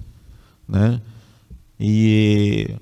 [0.67, 0.99] Né?
[1.79, 2.75] E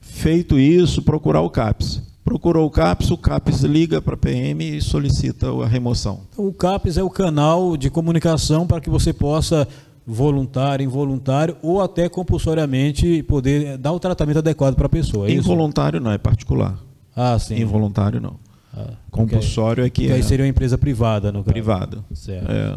[0.00, 2.02] feito isso, procurar o CAPS.
[2.24, 6.20] Procurou o CAPS, o CAPS liga para a PM e solicita a remoção.
[6.32, 9.68] Então, o CAPS é o canal de comunicação para que você possa,
[10.06, 15.28] voluntário, involuntário ou até compulsoriamente, poder dar o tratamento adequado para a pessoa.
[15.28, 16.04] É Involuntário isso?
[16.04, 16.78] não, é particular.
[17.14, 17.60] Ah, sim.
[17.60, 18.36] Involuntário não.
[18.76, 20.14] Ah, Compulsório é que, que é.
[20.14, 21.52] aí seria uma empresa privada, no caso.
[21.52, 22.04] Privada.
[22.12, 22.50] Certo.
[22.50, 22.76] É.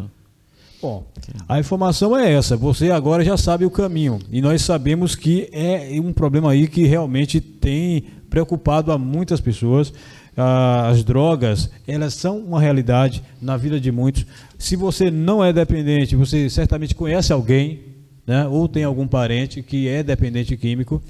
[0.80, 1.04] Bom,
[1.50, 2.56] a informação é essa.
[2.56, 4.20] Você agora já sabe o caminho.
[4.32, 9.94] E nós sabemos que é um problema aí que realmente tem preocupado a muitas pessoas.
[10.36, 14.26] As drogas, elas são uma realidade na vida de muitos.
[14.58, 17.82] Se você não é dependente, você certamente conhece alguém,
[18.26, 18.46] né?
[18.46, 21.02] ou tem algum parente que é dependente químico.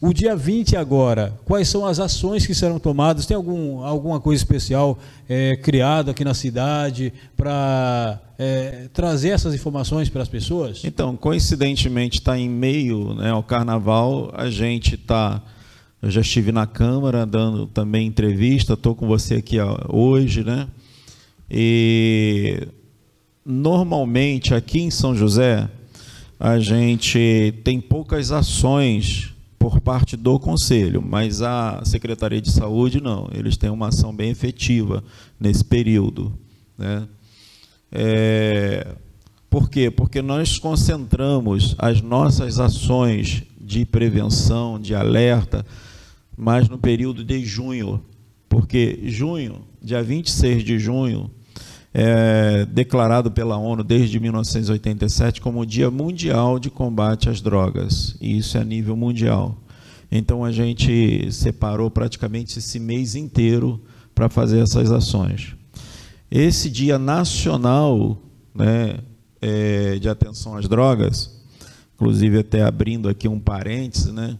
[0.00, 3.26] O dia 20 agora, quais são as ações que serão tomadas?
[3.26, 4.96] Tem algum, alguma coisa especial
[5.28, 10.82] é, criada aqui na cidade para é, trazer essas informações para as pessoas?
[10.84, 15.42] Então, coincidentemente, está em meio né, ao carnaval, a gente está
[16.00, 19.56] eu já estive na Câmara dando também entrevista, estou com você aqui
[19.88, 20.68] hoje, né?
[21.50, 22.68] E
[23.44, 25.68] normalmente aqui em São José
[26.38, 33.28] a gente tem poucas ações por parte do Conselho, mas a Secretaria de Saúde não,
[33.34, 35.02] eles têm uma ação bem efetiva
[35.40, 36.32] nesse período.
[36.76, 37.08] Né?
[37.90, 38.86] É,
[39.50, 39.90] por quê?
[39.90, 45.66] Porque nós concentramos as nossas ações de prevenção, de alerta,
[46.38, 48.00] mas no período de junho,
[48.48, 51.28] porque junho, dia 26 de junho,
[51.92, 58.38] é declarado pela ONU desde 1987 como o Dia Mundial de Combate às Drogas, e
[58.38, 59.58] isso é a nível mundial.
[60.12, 63.80] Então a gente separou praticamente esse mês inteiro
[64.14, 65.56] para fazer essas ações.
[66.30, 68.22] Esse Dia Nacional
[68.54, 68.98] né,
[69.40, 71.42] é, de Atenção às Drogas,
[71.96, 74.38] inclusive até abrindo aqui um parêntese, né,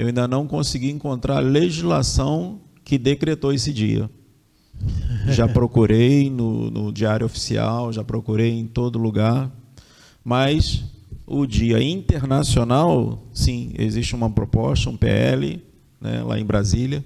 [0.00, 4.08] eu ainda não consegui encontrar legislação que decretou esse dia.
[5.28, 9.50] Já procurei no, no Diário Oficial, já procurei em todo lugar,
[10.24, 10.82] mas
[11.26, 15.62] o dia internacional, sim, existe uma proposta, um PL,
[16.00, 17.04] né, lá em Brasília,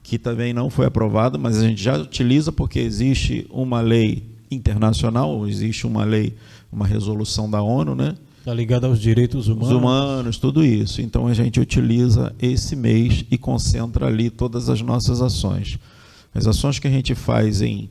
[0.00, 5.48] que também não foi aprovado, mas a gente já utiliza porque existe uma lei internacional,
[5.48, 6.36] existe uma lei,
[6.70, 8.14] uma resolução da ONU, né?
[8.44, 9.68] Está ligado aos direitos humanos.
[9.68, 11.00] Os humanos, tudo isso.
[11.00, 15.78] Então a gente utiliza esse mês e concentra ali todas as nossas ações.
[16.34, 17.88] As ações que a gente faz em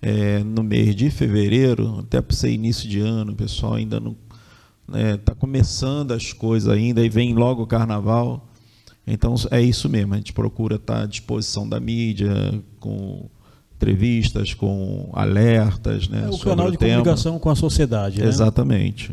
[0.00, 4.12] é, no mês de fevereiro, até para ser início de ano, o pessoal ainda não
[4.12, 8.48] está né, tá começando as coisas ainda e vem logo o carnaval.
[9.06, 12.32] Então é isso mesmo, a gente procura estar à disposição da mídia,
[12.80, 13.28] com
[13.76, 16.08] entrevistas, com alertas.
[16.08, 16.92] Né, é o canal de tema.
[16.92, 18.22] comunicação com a sociedade.
[18.22, 18.26] Né?
[18.26, 19.12] Exatamente.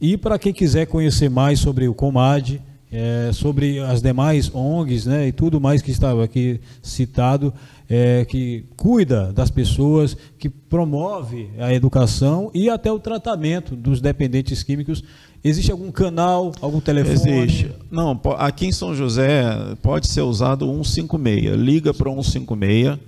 [0.00, 5.28] E para quem quiser conhecer mais sobre o Comad, é, sobre as demais ONGs né,
[5.28, 7.52] e tudo mais que estava aqui citado,
[7.88, 14.62] é, que cuida das pessoas, que promove a educação e até o tratamento dos dependentes
[14.62, 15.02] químicos
[15.44, 17.42] Existe algum canal, algum telefone?
[17.42, 17.70] Existe.
[17.90, 19.44] Não, aqui em São José
[19.82, 21.54] pode ser usado 156.
[21.54, 22.98] Liga para o 156,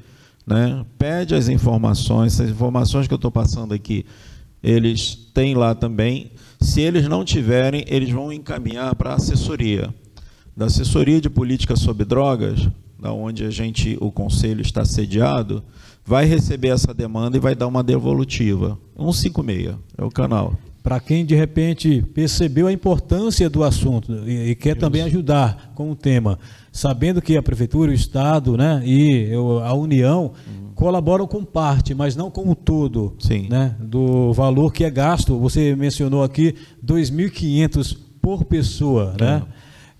[0.47, 0.84] né?
[0.99, 2.38] pede as informações.
[2.38, 4.05] As informações que eu estou passando aqui,
[4.62, 6.30] eles têm lá também.
[6.61, 9.94] Se eles não tiverem, eles vão encaminhar para a assessoria.
[10.57, 15.62] Da assessoria de política sobre drogas, da onde a gente, o conselho está sediado,
[16.04, 18.78] vai receber essa demanda e vai dar uma devolutiva.
[18.96, 20.57] 156 é o canal
[20.87, 25.91] para quem de repente percebeu a importância do assunto e, e quer também ajudar com
[25.91, 26.39] o tema,
[26.70, 29.32] sabendo que a prefeitura, o estado, né, e
[29.64, 30.70] a União uhum.
[30.76, 33.49] colaboram com parte, mas não com o todo, Sim.
[33.51, 35.37] né, do valor que é gasto.
[35.41, 36.55] Você mencionou aqui
[36.87, 39.43] 2.500 por pessoa, né?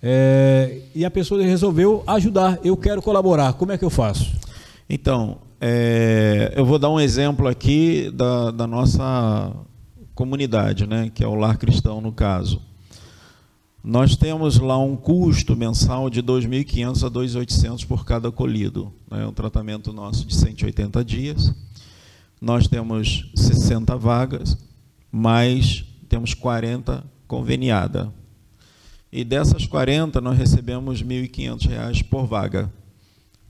[0.01, 2.59] É, e a pessoa resolveu ajudar.
[2.63, 3.51] Eu quero colaborar.
[3.53, 4.31] Como é que eu faço?
[4.89, 9.53] Então, é, eu vou dar um exemplo aqui da, da nossa
[10.17, 12.59] comunidade, né, que é o lar cristão no caso.
[13.83, 18.91] Nós temos lá um custo mensal de 2.500 a 2.800 por cada colhido.
[19.11, 21.53] É né, um tratamento nosso de 180 dias.
[22.41, 24.57] Nós temos 60 vagas,
[25.11, 28.11] mais temos 40 conveniada.
[29.11, 32.73] E dessas 40, nós recebemos R$ 1.500 por vaga.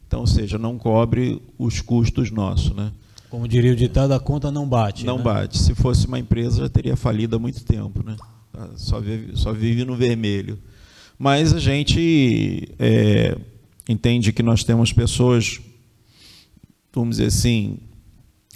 [0.06, 2.92] Então, ou seja, não cobre os custos nossos, né?
[3.30, 5.06] Como diria o ditado, a conta não bate.
[5.06, 5.24] Não né?
[5.24, 5.58] bate.
[5.58, 8.02] Se fosse uma empresa, já teria falido há muito tempo.
[8.04, 8.16] Né?
[8.76, 10.58] Só, vive, só vive no vermelho.
[11.20, 13.38] Mas a gente é,
[13.90, 15.60] entende que nós temos pessoas,
[16.94, 17.80] vamos dizer assim,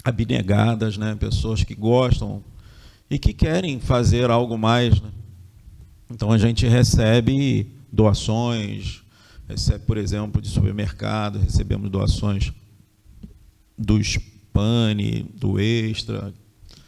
[0.02, 1.14] abnegadas, né?
[1.16, 2.42] pessoas que gostam
[3.10, 5.00] e que querem fazer algo mais.
[5.00, 5.10] Né?
[6.10, 9.02] Então a gente recebe doações,
[9.46, 12.52] recebe, por exemplo, de supermercado, recebemos doações
[13.76, 14.18] dos
[14.52, 16.32] Pane, do Extra.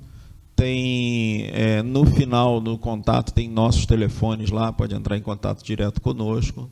[0.55, 5.99] tem é, no final do contato tem nossos telefones lá, pode entrar em contato direto
[6.01, 6.71] conosco.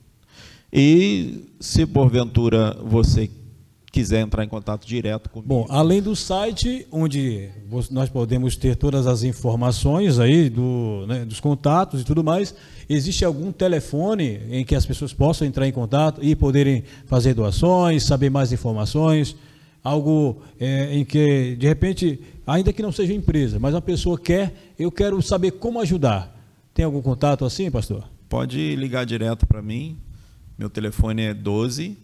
[0.72, 3.30] E se porventura você
[3.92, 5.48] quiser entrar em contato direto comigo.
[5.48, 7.50] Bom, além do site, onde
[7.92, 12.56] nós podemos ter todas as informações aí do, né, dos contatos e tudo mais,
[12.90, 18.04] existe algum telefone em que as pessoas possam entrar em contato e poderem fazer doações,
[18.04, 19.36] saber mais informações?
[19.84, 24.74] Algo é, em que, de repente, ainda que não seja empresa, mas a pessoa quer,
[24.80, 26.40] eu quero saber como ajudar.
[26.74, 28.06] Tem algum contato assim, pastor?
[28.30, 29.98] Pode ligar direto para mim.
[30.58, 31.98] Meu telefone é 12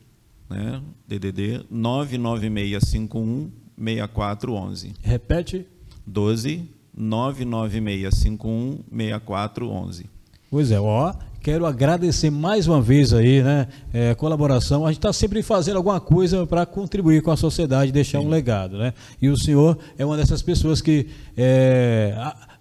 [0.49, 0.81] né?
[1.07, 4.93] DDD 99651 6411.
[5.01, 5.65] Repete.
[6.05, 10.05] 12 99651 6411.
[10.49, 14.85] Pois é, ó, quero agradecer mais uma vez aí, né, é, colaboração.
[14.85, 18.27] A gente está sempre fazendo alguma coisa para contribuir com a sociedade, deixar Sim.
[18.27, 18.93] um legado, né?
[19.21, 22.15] E o senhor é uma dessas pessoas que é,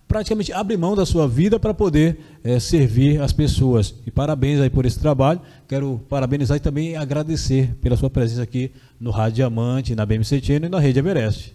[0.08, 3.94] praticamente abre mão da sua vida para poder é, servir as pessoas.
[4.06, 5.40] E parabéns aí por esse trabalho.
[5.68, 10.68] Quero parabenizar e também agradecer pela sua presença aqui no Rádio Diamante, na BMC Channel
[10.68, 11.54] e na Rede Everest.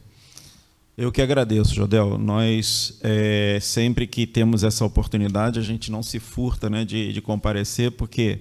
[0.97, 2.17] Eu que agradeço, Jodel.
[2.17, 7.21] Nós, é, sempre que temos essa oportunidade, a gente não se furta né, de, de
[7.21, 8.39] comparecer, porque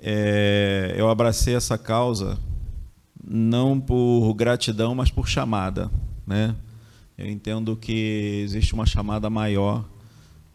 [0.00, 2.38] é, eu abracei essa causa
[3.24, 5.90] não por gratidão, mas por chamada.
[6.26, 6.54] Né?
[7.16, 9.84] Eu entendo que existe uma chamada maior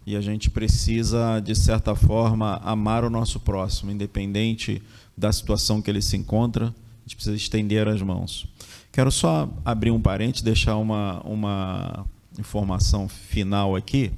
[0.06, 4.82] e a gente precisa, de certa forma, amar o nosso próximo, independente
[5.18, 8.48] da situação que ele se encontra, a gente precisa estender as mãos.
[8.92, 12.06] Quero só abrir um parente, deixar uma, uma
[12.40, 14.12] informação final aqui.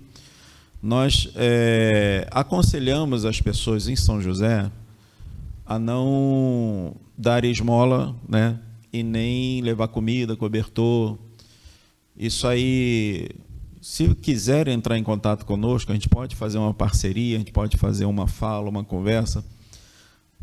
[0.81, 4.71] Nós é, aconselhamos as pessoas em São José
[5.65, 8.59] a não dar esmola, né?
[8.91, 11.17] E nem levar comida, cobertor.
[12.19, 13.29] Isso aí,
[13.81, 17.77] se quiser entrar em contato conosco, a gente pode fazer uma parceria, a gente pode
[17.77, 19.41] fazer uma fala, uma conversa,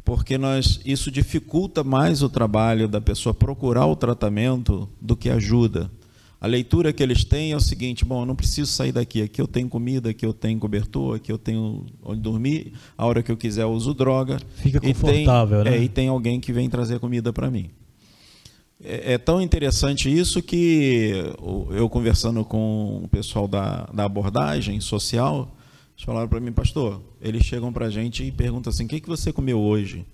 [0.02, 5.90] porque nós isso dificulta mais o trabalho da pessoa procurar o tratamento do que ajuda.
[6.40, 9.20] A leitura que eles têm é o seguinte: bom, eu não preciso sair daqui.
[9.20, 12.72] Aqui eu tenho comida, aqui eu tenho cobertor, aqui eu tenho onde dormir.
[12.96, 14.38] A hora que eu quiser eu uso droga.
[14.56, 15.78] Fica confortável, e tem, né?
[15.78, 17.70] É, e tem alguém que vem trazer comida para mim.
[18.82, 21.12] É, é, tão interessante isso que
[21.70, 25.56] eu conversando com o pessoal da, da abordagem social,
[25.94, 29.00] eles falaram para mim, pastor, eles chegam para a gente e perguntam assim: o que,
[29.00, 30.04] que você comeu hoje?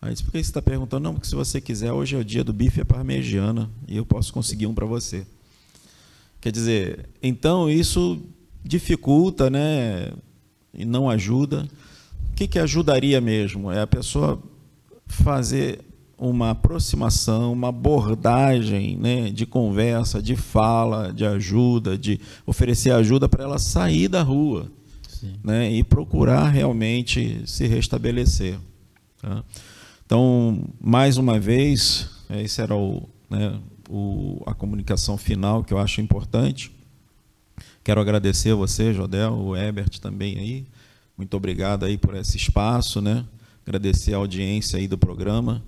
[0.00, 1.02] Aí disse, por que você está perguntando?
[1.02, 4.32] Não, porque se você quiser, hoje é o dia do bife parmegiana e eu posso
[4.32, 5.26] conseguir um para você.
[6.40, 8.22] Quer dizer, então isso
[8.62, 10.12] dificulta, né?
[10.72, 11.66] E não ajuda.
[12.30, 13.72] O que, que ajudaria mesmo?
[13.72, 14.40] É a pessoa
[15.06, 15.80] fazer
[16.18, 23.44] uma aproximação, uma abordagem né, de conversa, de fala, de ajuda, de oferecer ajuda para
[23.44, 24.70] ela sair da rua
[25.44, 28.58] né, e procurar realmente se restabelecer.
[29.20, 29.44] Tá?
[30.04, 33.58] Então, mais uma vez, esse era o, né,
[33.88, 36.72] o, a comunicação final que eu acho importante.
[37.84, 40.66] Quero agradecer a você, Jodel, o Ebert também aí.
[41.16, 43.24] Muito obrigado aí por esse espaço, né?
[43.66, 45.62] Agradecer a audiência aí do programa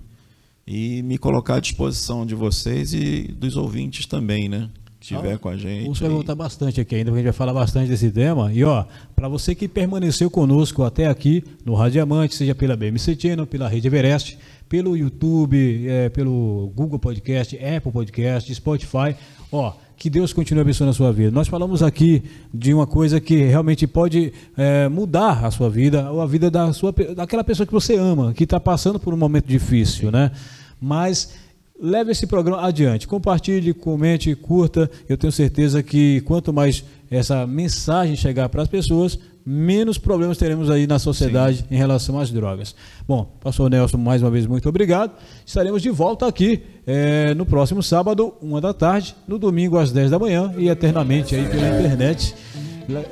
[0.71, 4.69] e me colocar à disposição de vocês e dos ouvintes também, né?
[5.01, 5.83] estiver com a gente.
[5.83, 8.53] Vamos perguntar bastante aqui ainda, porque a gente vai falar bastante desse tema.
[8.53, 13.17] E ó, para você que permaneceu conosco até aqui no Rádio Diamante, seja pela BMC
[13.19, 19.15] Channel, pela Rede Everest, pelo YouTube, é, pelo Google Podcast, Apple Podcast, Spotify,
[19.51, 21.31] ó, que Deus continue abençoando a sua vida.
[21.31, 22.21] Nós falamos aqui
[22.53, 26.71] de uma coisa que realmente pode é, mudar a sua vida, ou a vida da
[26.73, 30.31] sua, daquela pessoa que você ama, que está passando por um momento difícil, né?
[30.79, 31.33] Mas
[31.81, 33.07] leve esse programa adiante.
[33.07, 34.89] Compartilhe, comente, curta.
[35.07, 40.69] Eu tenho certeza que quanto mais essa mensagem chegar para as pessoas, menos problemas teremos
[40.69, 41.65] aí na sociedade Sim.
[41.71, 42.75] em relação às drogas.
[43.07, 45.11] Bom, pastor Nelson, mais uma vez, muito obrigado.
[45.45, 50.11] Estaremos de volta aqui é, no próximo sábado, uma da tarde, no domingo às 10
[50.11, 52.35] da manhã e eternamente aí pela internet.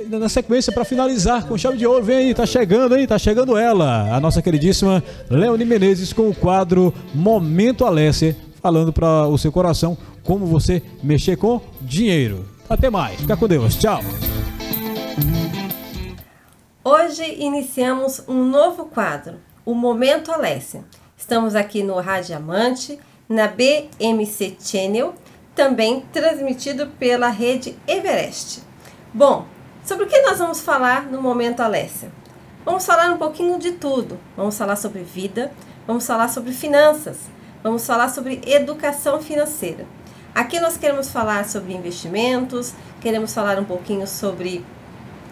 [0.08, 3.56] Na sequência, para finalizar com chave de ouro, vem aí, tá chegando aí, tá chegando
[3.56, 9.52] ela, a nossa queridíssima Leone Menezes com o quadro Momento Alessia falando para o seu
[9.52, 12.44] coração como você mexer com dinheiro.
[12.68, 14.00] Até mais, fica com Deus, tchau.
[16.82, 20.82] Hoje iniciamos um novo quadro, o Momento Alessia.
[21.16, 22.98] Estamos aqui no Rádio Amante,
[23.28, 25.14] na BMC Channel,
[25.54, 28.60] também transmitido pela rede Everest.
[29.14, 29.46] Bom,
[29.88, 32.12] sobre o que nós vamos falar no Momento Alessia?
[32.62, 34.20] Vamos falar um pouquinho de tudo.
[34.36, 35.50] Vamos falar sobre vida,
[35.86, 37.16] vamos falar sobre finanças,
[37.62, 39.86] vamos falar sobre educação financeira.
[40.34, 44.62] Aqui nós queremos falar sobre investimentos, queremos falar um pouquinho sobre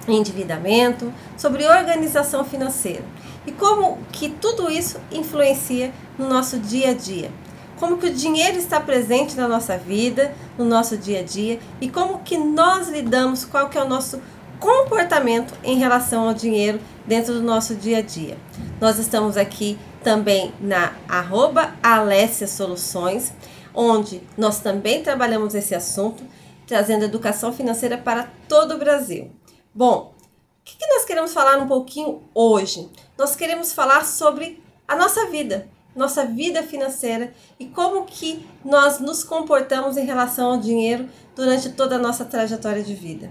[0.08, 3.04] endividamento, sobre organização financeira
[3.46, 7.30] e como que tudo isso influencia no nosso dia a dia.
[7.78, 11.90] Como que o dinheiro está presente na nossa vida, no nosso dia a dia e
[11.90, 14.18] como que nós lidamos, qual que é o nosso
[14.58, 18.36] comportamento em relação ao dinheiro dentro do nosso dia a dia.
[18.80, 23.32] Nós estamos aqui também na arroba Alessia Soluções,
[23.74, 26.22] onde nós também trabalhamos esse assunto,
[26.66, 29.30] trazendo educação financeira para todo o Brasil.
[29.74, 30.14] Bom,
[30.60, 32.90] o que, que nós queremos falar um pouquinho hoje?
[33.16, 39.24] Nós queremos falar sobre a nossa vida, nossa vida financeira e como que nós nos
[39.24, 43.30] comportamos em relação ao dinheiro durante toda a nossa trajetória de vida.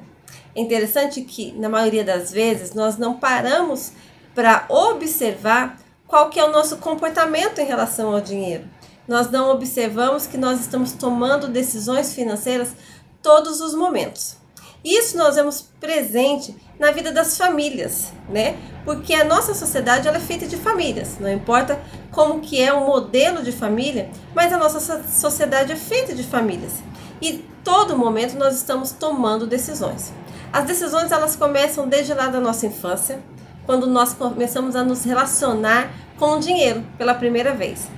[0.56, 3.91] É interessante que, na maioria das vezes, nós não paramos
[4.34, 5.78] para observar
[6.08, 8.64] qual que é o nosso comportamento em relação ao dinheiro.
[9.08, 12.76] Nós não observamos que nós estamos tomando decisões financeiras
[13.22, 14.38] todos os momentos.
[14.84, 18.56] Isso nós vemos presente na vida das famílias, né?
[18.84, 21.82] Porque a nossa sociedade ela é feita de famílias, não importa
[22.12, 26.74] como que é o modelo de família, mas a nossa sociedade é feita de famílias.
[27.20, 30.14] E todo momento nós estamos tomando decisões.
[30.56, 33.20] As decisões elas começam desde lá da nossa infância,
[33.66, 37.89] quando nós começamos a nos relacionar com o dinheiro pela primeira vez.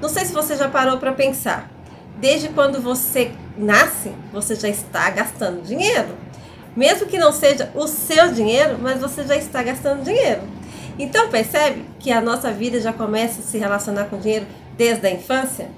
[0.00, 1.70] Não sei se você já parou para pensar.
[2.16, 6.08] Desde quando você nasce, você já está gastando dinheiro.
[6.74, 10.42] Mesmo que não seja o seu dinheiro, mas você já está gastando dinheiro.
[10.98, 14.46] Então percebe que a nossa vida já começa a se relacionar com dinheiro
[14.76, 15.70] desde a infância?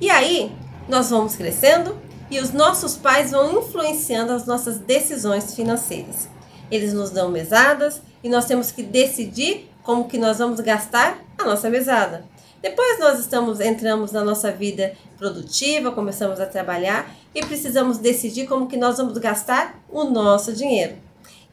[0.00, 0.54] E aí
[0.88, 1.98] nós vamos crescendo
[2.30, 6.28] e os nossos pais vão influenciando as nossas decisões financeiras.
[6.70, 11.44] Eles nos dão mesadas e nós temos que decidir como que nós vamos gastar a
[11.44, 12.24] nossa mesada.
[12.60, 18.66] Depois nós estamos entramos na nossa vida produtiva, começamos a trabalhar e precisamos decidir como
[18.66, 20.96] que nós vamos gastar o nosso dinheiro.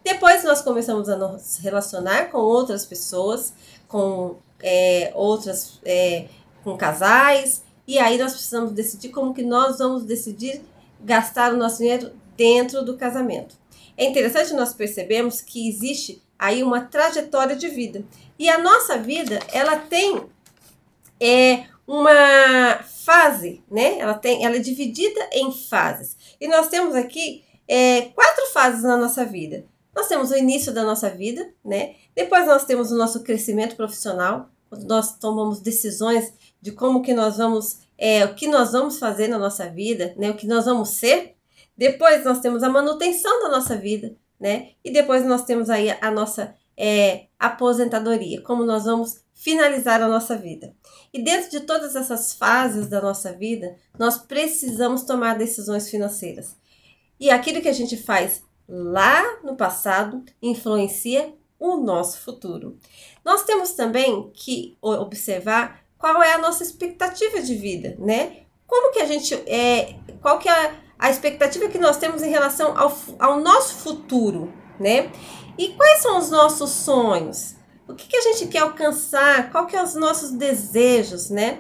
[0.03, 3.53] Depois nós começamos a nos relacionar com outras pessoas,
[3.87, 6.25] com é, outras, é,
[6.63, 10.61] com casais, e aí nós precisamos decidir como que nós vamos decidir
[10.99, 13.55] gastar o nosso dinheiro dentro do casamento.
[13.97, 18.03] É interessante nós percebemos que existe aí uma trajetória de vida.
[18.39, 20.23] E a nossa vida, ela tem
[21.19, 23.99] é, uma fase, né?
[23.99, 26.17] Ela, tem, ela é dividida em fases.
[26.39, 29.65] E nós temos aqui é, quatro fases na nossa vida.
[29.95, 31.95] Nós temos o início da nossa vida, né?
[32.15, 36.33] Depois nós temos o nosso crescimento profissional, quando nós tomamos decisões
[36.63, 40.31] de como que nós vamos, é, o que nós vamos fazer na nossa vida, né?
[40.31, 41.35] O que nós vamos ser.
[41.75, 44.69] Depois nós temos a manutenção da nossa vida, né?
[44.81, 50.37] E depois nós temos aí a nossa é, aposentadoria, como nós vamos finalizar a nossa
[50.37, 50.73] vida.
[51.13, 56.55] E dentro de todas essas fases da nossa vida, nós precisamos tomar decisões financeiras.
[57.19, 62.77] E aquilo que a gente faz lá no passado influencia o nosso futuro.
[63.23, 68.39] Nós temos também que observar qual é a nossa expectativa de vida, né?
[68.67, 72.77] Como que a gente é, qual que é a expectativa que nós temos em relação
[72.77, 75.09] ao, ao nosso futuro, né?
[75.57, 77.55] E quais são os nossos sonhos?
[77.87, 79.49] O que, que a gente quer alcançar?
[79.49, 81.59] Qual que é os nossos desejos, né?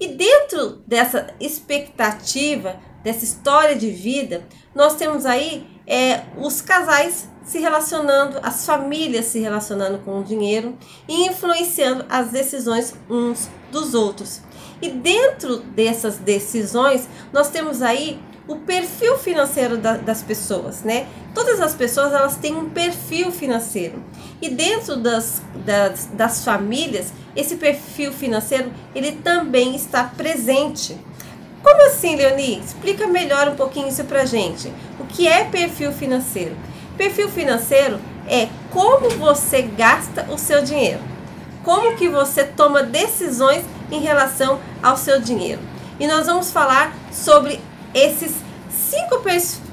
[0.00, 7.58] E dentro dessa expectativa, dessa história de vida, nós temos aí é, os casais se
[7.58, 10.76] relacionando, as famílias se relacionando com o dinheiro
[11.08, 14.40] e influenciando as decisões uns dos outros.
[14.80, 21.06] E dentro dessas decisões, nós temos aí o perfil financeiro da, das pessoas, né?
[21.34, 24.02] Todas as pessoas elas têm um perfil financeiro
[24.40, 30.96] e dentro das, das, das famílias esse perfil financeiro ele também está presente.
[31.62, 32.60] Como assim, Leoni?
[32.60, 34.70] Explica melhor um pouquinho isso pra gente.
[35.00, 36.54] O que é perfil financeiro?
[36.96, 41.00] Perfil financeiro é como você gasta o seu dinheiro.
[41.62, 45.60] Como que você toma decisões em relação ao seu dinheiro.
[45.98, 47.60] E nós vamos falar sobre
[47.94, 48.32] esses
[48.70, 49.22] cinco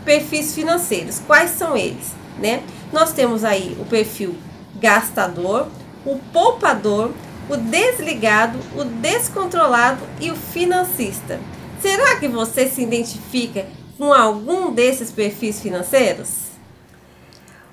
[0.05, 1.19] perfis financeiros.
[1.26, 2.11] Quais são eles?
[2.39, 2.63] Né?
[2.91, 4.36] Nós temos aí o perfil
[4.80, 5.67] gastador,
[6.05, 7.11] o poupador,
[7.49, 11.39] o desligado, o descontrolado e o financista.
[11.82, 13.65] Será que você se identifica
[13.97, 16.51] com algum desses perfis financeiros?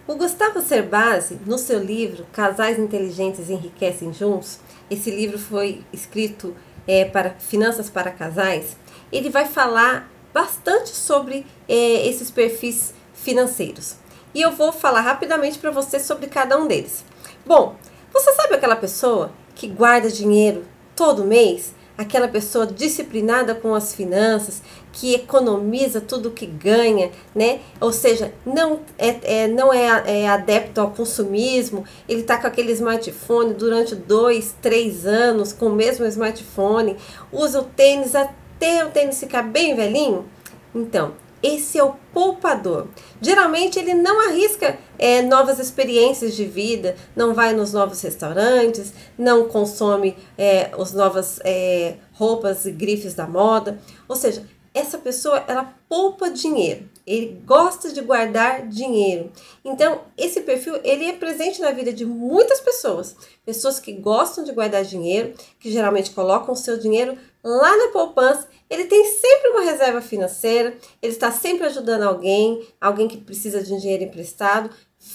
[0.08, 4.58] O Gustavo Cerbasi, no seu livro Casais Inteligentes Enriquecem Juntos,
[4.90, 6.56] esse livro foi escrito
[6.86, 8.74] é, para Finanças para Casais,
[9.12, 13.96] ele vai falar bastante sobre é, esses perfis financeiros.
[14.34, 17.04] E eu vou falar rapidamente para você sobre cada um deles.
[17.44, 17.76] Bom,
[18.10, 20.64] você sabe aquela pessoa que guarda dinheiro
[20.96, 21.74] todo mês?
[21.98, 24.62] Aquela pessoa disciplinada com as finanças,
[24.98, 27.60] que economiza tudo que ganha, né?
[27.80, 32.72] Ou seja, não é, é não é, é, adepto ao consumismo, ele está com aquele
[32.72, 36.96] smartphone durante dois, três anos com o mesmo smartphone,
[37.32, 40.24] usa o tênis até o tênis ficar bem velhinho?
[40.74, 42.88] Então, esse é o poupador.
[43.20, 49.46] Geralmente ele não arrisca é, novas experiências de vida, não vai nos novos restaurantes, não
[49.46, 53.78] consome é, as novas é, roupas e grifes da moda.
[54.08, 54.42] Ou seja,
[54.78, 59.32] essa pessoa ela poupa dinheiro, ele gosta de guardar dinheiro.
[59.64, 64.52] Então, esse perfil ele é presente na vida de muitas pessoas, pessoas que gostam de
[64.52, 69.62] guardar dinheiro, que geralmente colocam o seu dinheiro lá na poupança, ele tem sempre uma
[69.62, 74.70] reserva financeira, ele está sempre ajudando alguém, alguém que precisa de um dinheiro emprestado,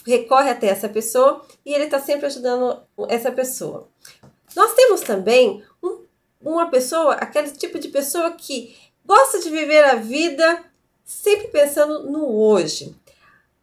[0.06, 3.88] recorre até essa pessoa e ele está sempre ajudando essa pessoa.
[4.56, 6.00] Nós temos também um,
[6.42, 10.64] uma pessoa, aquele tipo de pessoa que gosta de viver a vida
[11.04, 12.96] sempre pensando no hoje.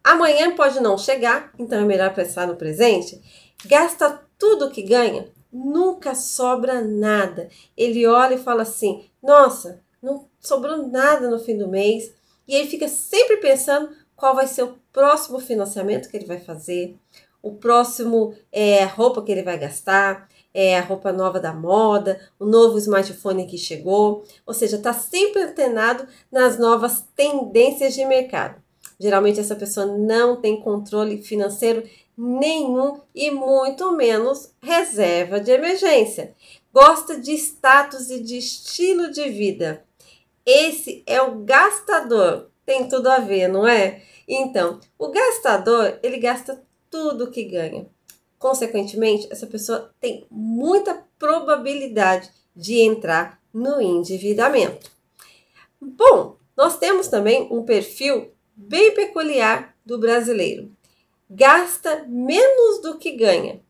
[0.03, 3.21] Amanhã pode não chegar, então é melhor pensar no presente.
[3.65, 7.49] Gasta tudo que ganha nunca sobra nada.
[7.75, 12.13] Ele olha e fala assim: nossa, não sobrou nada no fim do mês.
[12.47, 16.97] E ele fica sempre pensando qual vai ser o próximo financiamento que ele vai fazer,
[17.41, 22.45] o próximo é, roupa que ele vai gastar, é, a roupa nova da moda, o
[22.45, 24.23] novo smartphone que chegou.
[24.45, 28.61] Ou seja, está sempre antenado nas novas tendências de mercado.
[28.99, 31.83] Geralmente essa pessoa não tem controle financeiro
[32.15, 36.35] nenhum e muito menos reserva de emergência.
[36.71, 39.83] Gosta de status e de estilo de vida.
[40.45, 42.49] Esse é o gastador.
[42.65, 44.01] Tem tudo a ver, não é?
[44.27, 47.87] Então, o gastador, ele gasta tudo que ganha.
[48.41, 54.89] Consequentemente, essa pessoa tem muita probabilidade de entrar no endividamento.
[55.79, 60.71] Bom, nós temos também um perfil bem peculiar do brasileiro.
[61.29, 63.61] Gasta menos do que ganha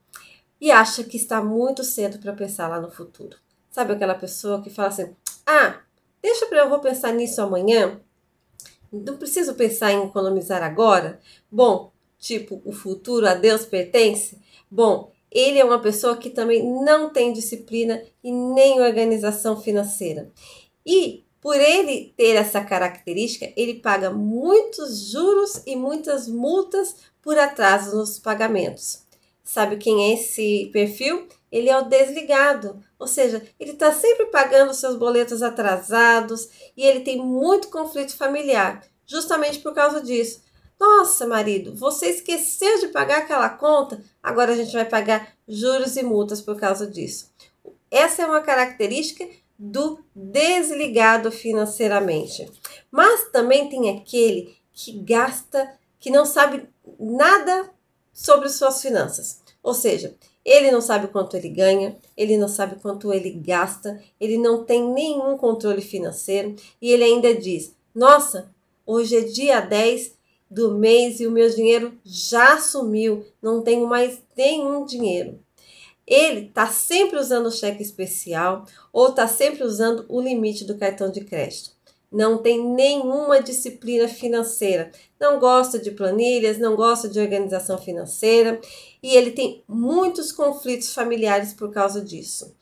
[0.60, 3.36] e acha que está muito cedo para pensar lá no futuro.
[3.70, 5.14] Sabe aquela pessoa que fala assim:
[5.46, 5.82] "Ah,
[6.22, 8.00] deixa para eu vou pensar nisso amanhã"?
[8.90, 11.20] Não preciso pensar em economizar agora?
[11.52, 14.41] Bom, tipo, o futuro a Deus pertence?
[14.72, 20.32] Bom, ele é uma pessoa que também não tem disciplina e nem organização financeira.
[20.86, 27.98] E por ele ter essa característica, ele paga muitos juros e muitas multas por atraso
[27.98, 29.04] nos pagamentos.
[29.44, 31.28] Sabe quem é esse perfil?
[31.52, 36.48] Ele é o desligado, ou seja, ele está sempre pagando seus boletos atrasados
[36.78, 40.42] e ele tem muito conflito familiar, justamente por causa disso.
[40.82, 46.02] Nossa, marido, você esqueceu de pagar aquela conta, agora a gente vai pagar juros e
[46.02, 47.30] multas por causa disso.
[47.92, 49.30] Essa é uma característica
[49.60, 52.52] do desligado financeiramente.
[52.90, 56.68] Mas também tem aquele que gasta, que não sabe
[57.00, 57.70] nada
[58.12, 59.40] sobre suas finanças.
[59.62, 64.40] Ou seja, ele não sabe quanto ele ganha, ele não sabe quanto ele gasta, ele
[64.40, 68.52] não tem nenhum controle financeiro e ele ainda diz: Nossa,
[68.84, 70.20] hoje é dia 10
[70.52, 75.40] do mês e o meu dinheiro já sumiu, não tenho mais nenhum dinheiro
[76.12, 81.10] ele está sempre usando o cheque especial ou está sempre usando o limite do cartão
[81.10, 81.72] de crédito.
[82.12, 88.60] Não tem nenhuma disciplina financeira, não gosta de planilhas, não gosta de organização financeira
[89.02, 92.54] e ele tem muitos conflitos familiares por causa disso.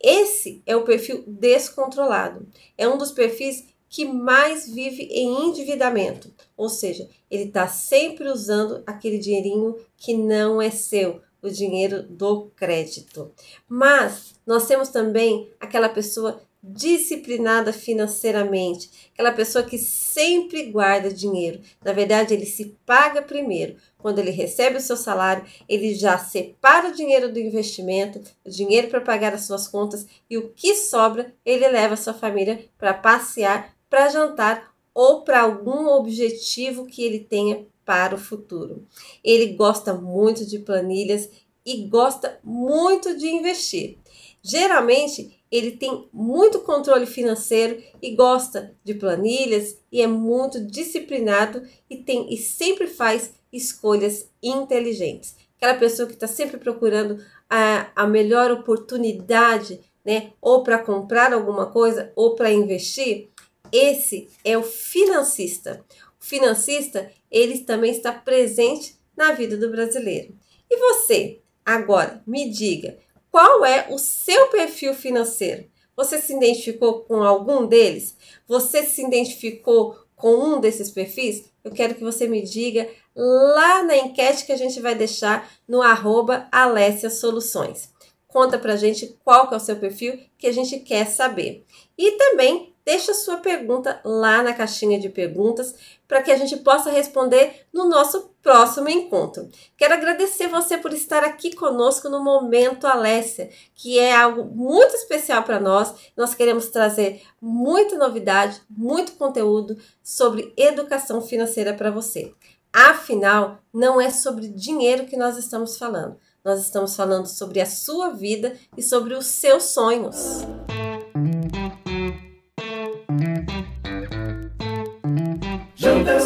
[0.00, 2.46] Esse é o perfil descontrolado.
[2.78, 8.82] É um dos perfis que mais vive em endividamento, ou seja, ele está sempre usando
[8.84, 13.30] aquele dinheirinho que não é seu, o dinheiro do crédito.
[13.68, 21.60] Mas nós temos também aquela pessoa disciplinada financeiramente, aquela pessoa que sempre guarda dinheiro.
[21.84, 23.76] Na verdade, ele se paga primeiro.
[23.98, 28.88] Quando ele recebe o seu salário, ele já separa o dinheiro do investimento, o dinheiro
[28.88, 32.94] para pagar as suas contas e o que sobra, ele leva a sua família para
[32.94, 38.88] passear, para jantar ou para algum objetivo que ele tenha para o futuro.
[39.22, 41.30] Ele gosta muito de planilhas
[41.64, 43.98] e gosta muito de investir.
[44.42, 51.98] Geralmente, ele tem muito controle financeiro e gosta de planilhas e é muito disciplinado e
[51.98, 55.36] tem e sempre faz escolhas inteligentes.
[55.56, 60.32] Aquela pessoa que está sempre procurando a, a melhor oportunidade, né?
[60.42, 63.30] Ou para comprar alguma coisa ou para investir.
[63.74, 65.84] Esse é o financista.
[66.20, 70.32] O financista, ele também está presente na vida do brasileiro.
[70.70, 72.96] E você, agora, me diga,
[73.32, 75.64] qual é o seu perfil financeiro?
[75.96, 78.16] Você se identificou com algum deles?
[78.46, 81.50] Você se identificou com um desses perfis?
[81.64, 85.82] Eu quero que você me diga lá na enquete que a gente vai deixar no
[85.82, 87.92] arroba Alessia Soluções.
[88.28, 91.64] Conta pra gente qual que é o seu perfil que a gente quer saber.
[91.98, 95.74] E também deixa sua pergunta lá na caixinha de perguntas
[96.06, 99.48] para que a gente possa responder no nosso próximo encontro.
[99.76, 105.42] Quero agradecer você por estar aqui conosco no Momento Alessia, que é algo muito especial
[105.42, 105.94] para nós.
[106.16, 112.34] Nós queremos trazer muita novidade, muito conteúdo sobre educação financeira para você.
[112.72, 116.16] Afinal, não é sobre dinheiro que nós estamos falando.
[116.44, 120.42] Nós estamos falando sobre a sua vida e sobre os seus sonhos.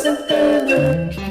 [0.08, 1.27] doesn't it look.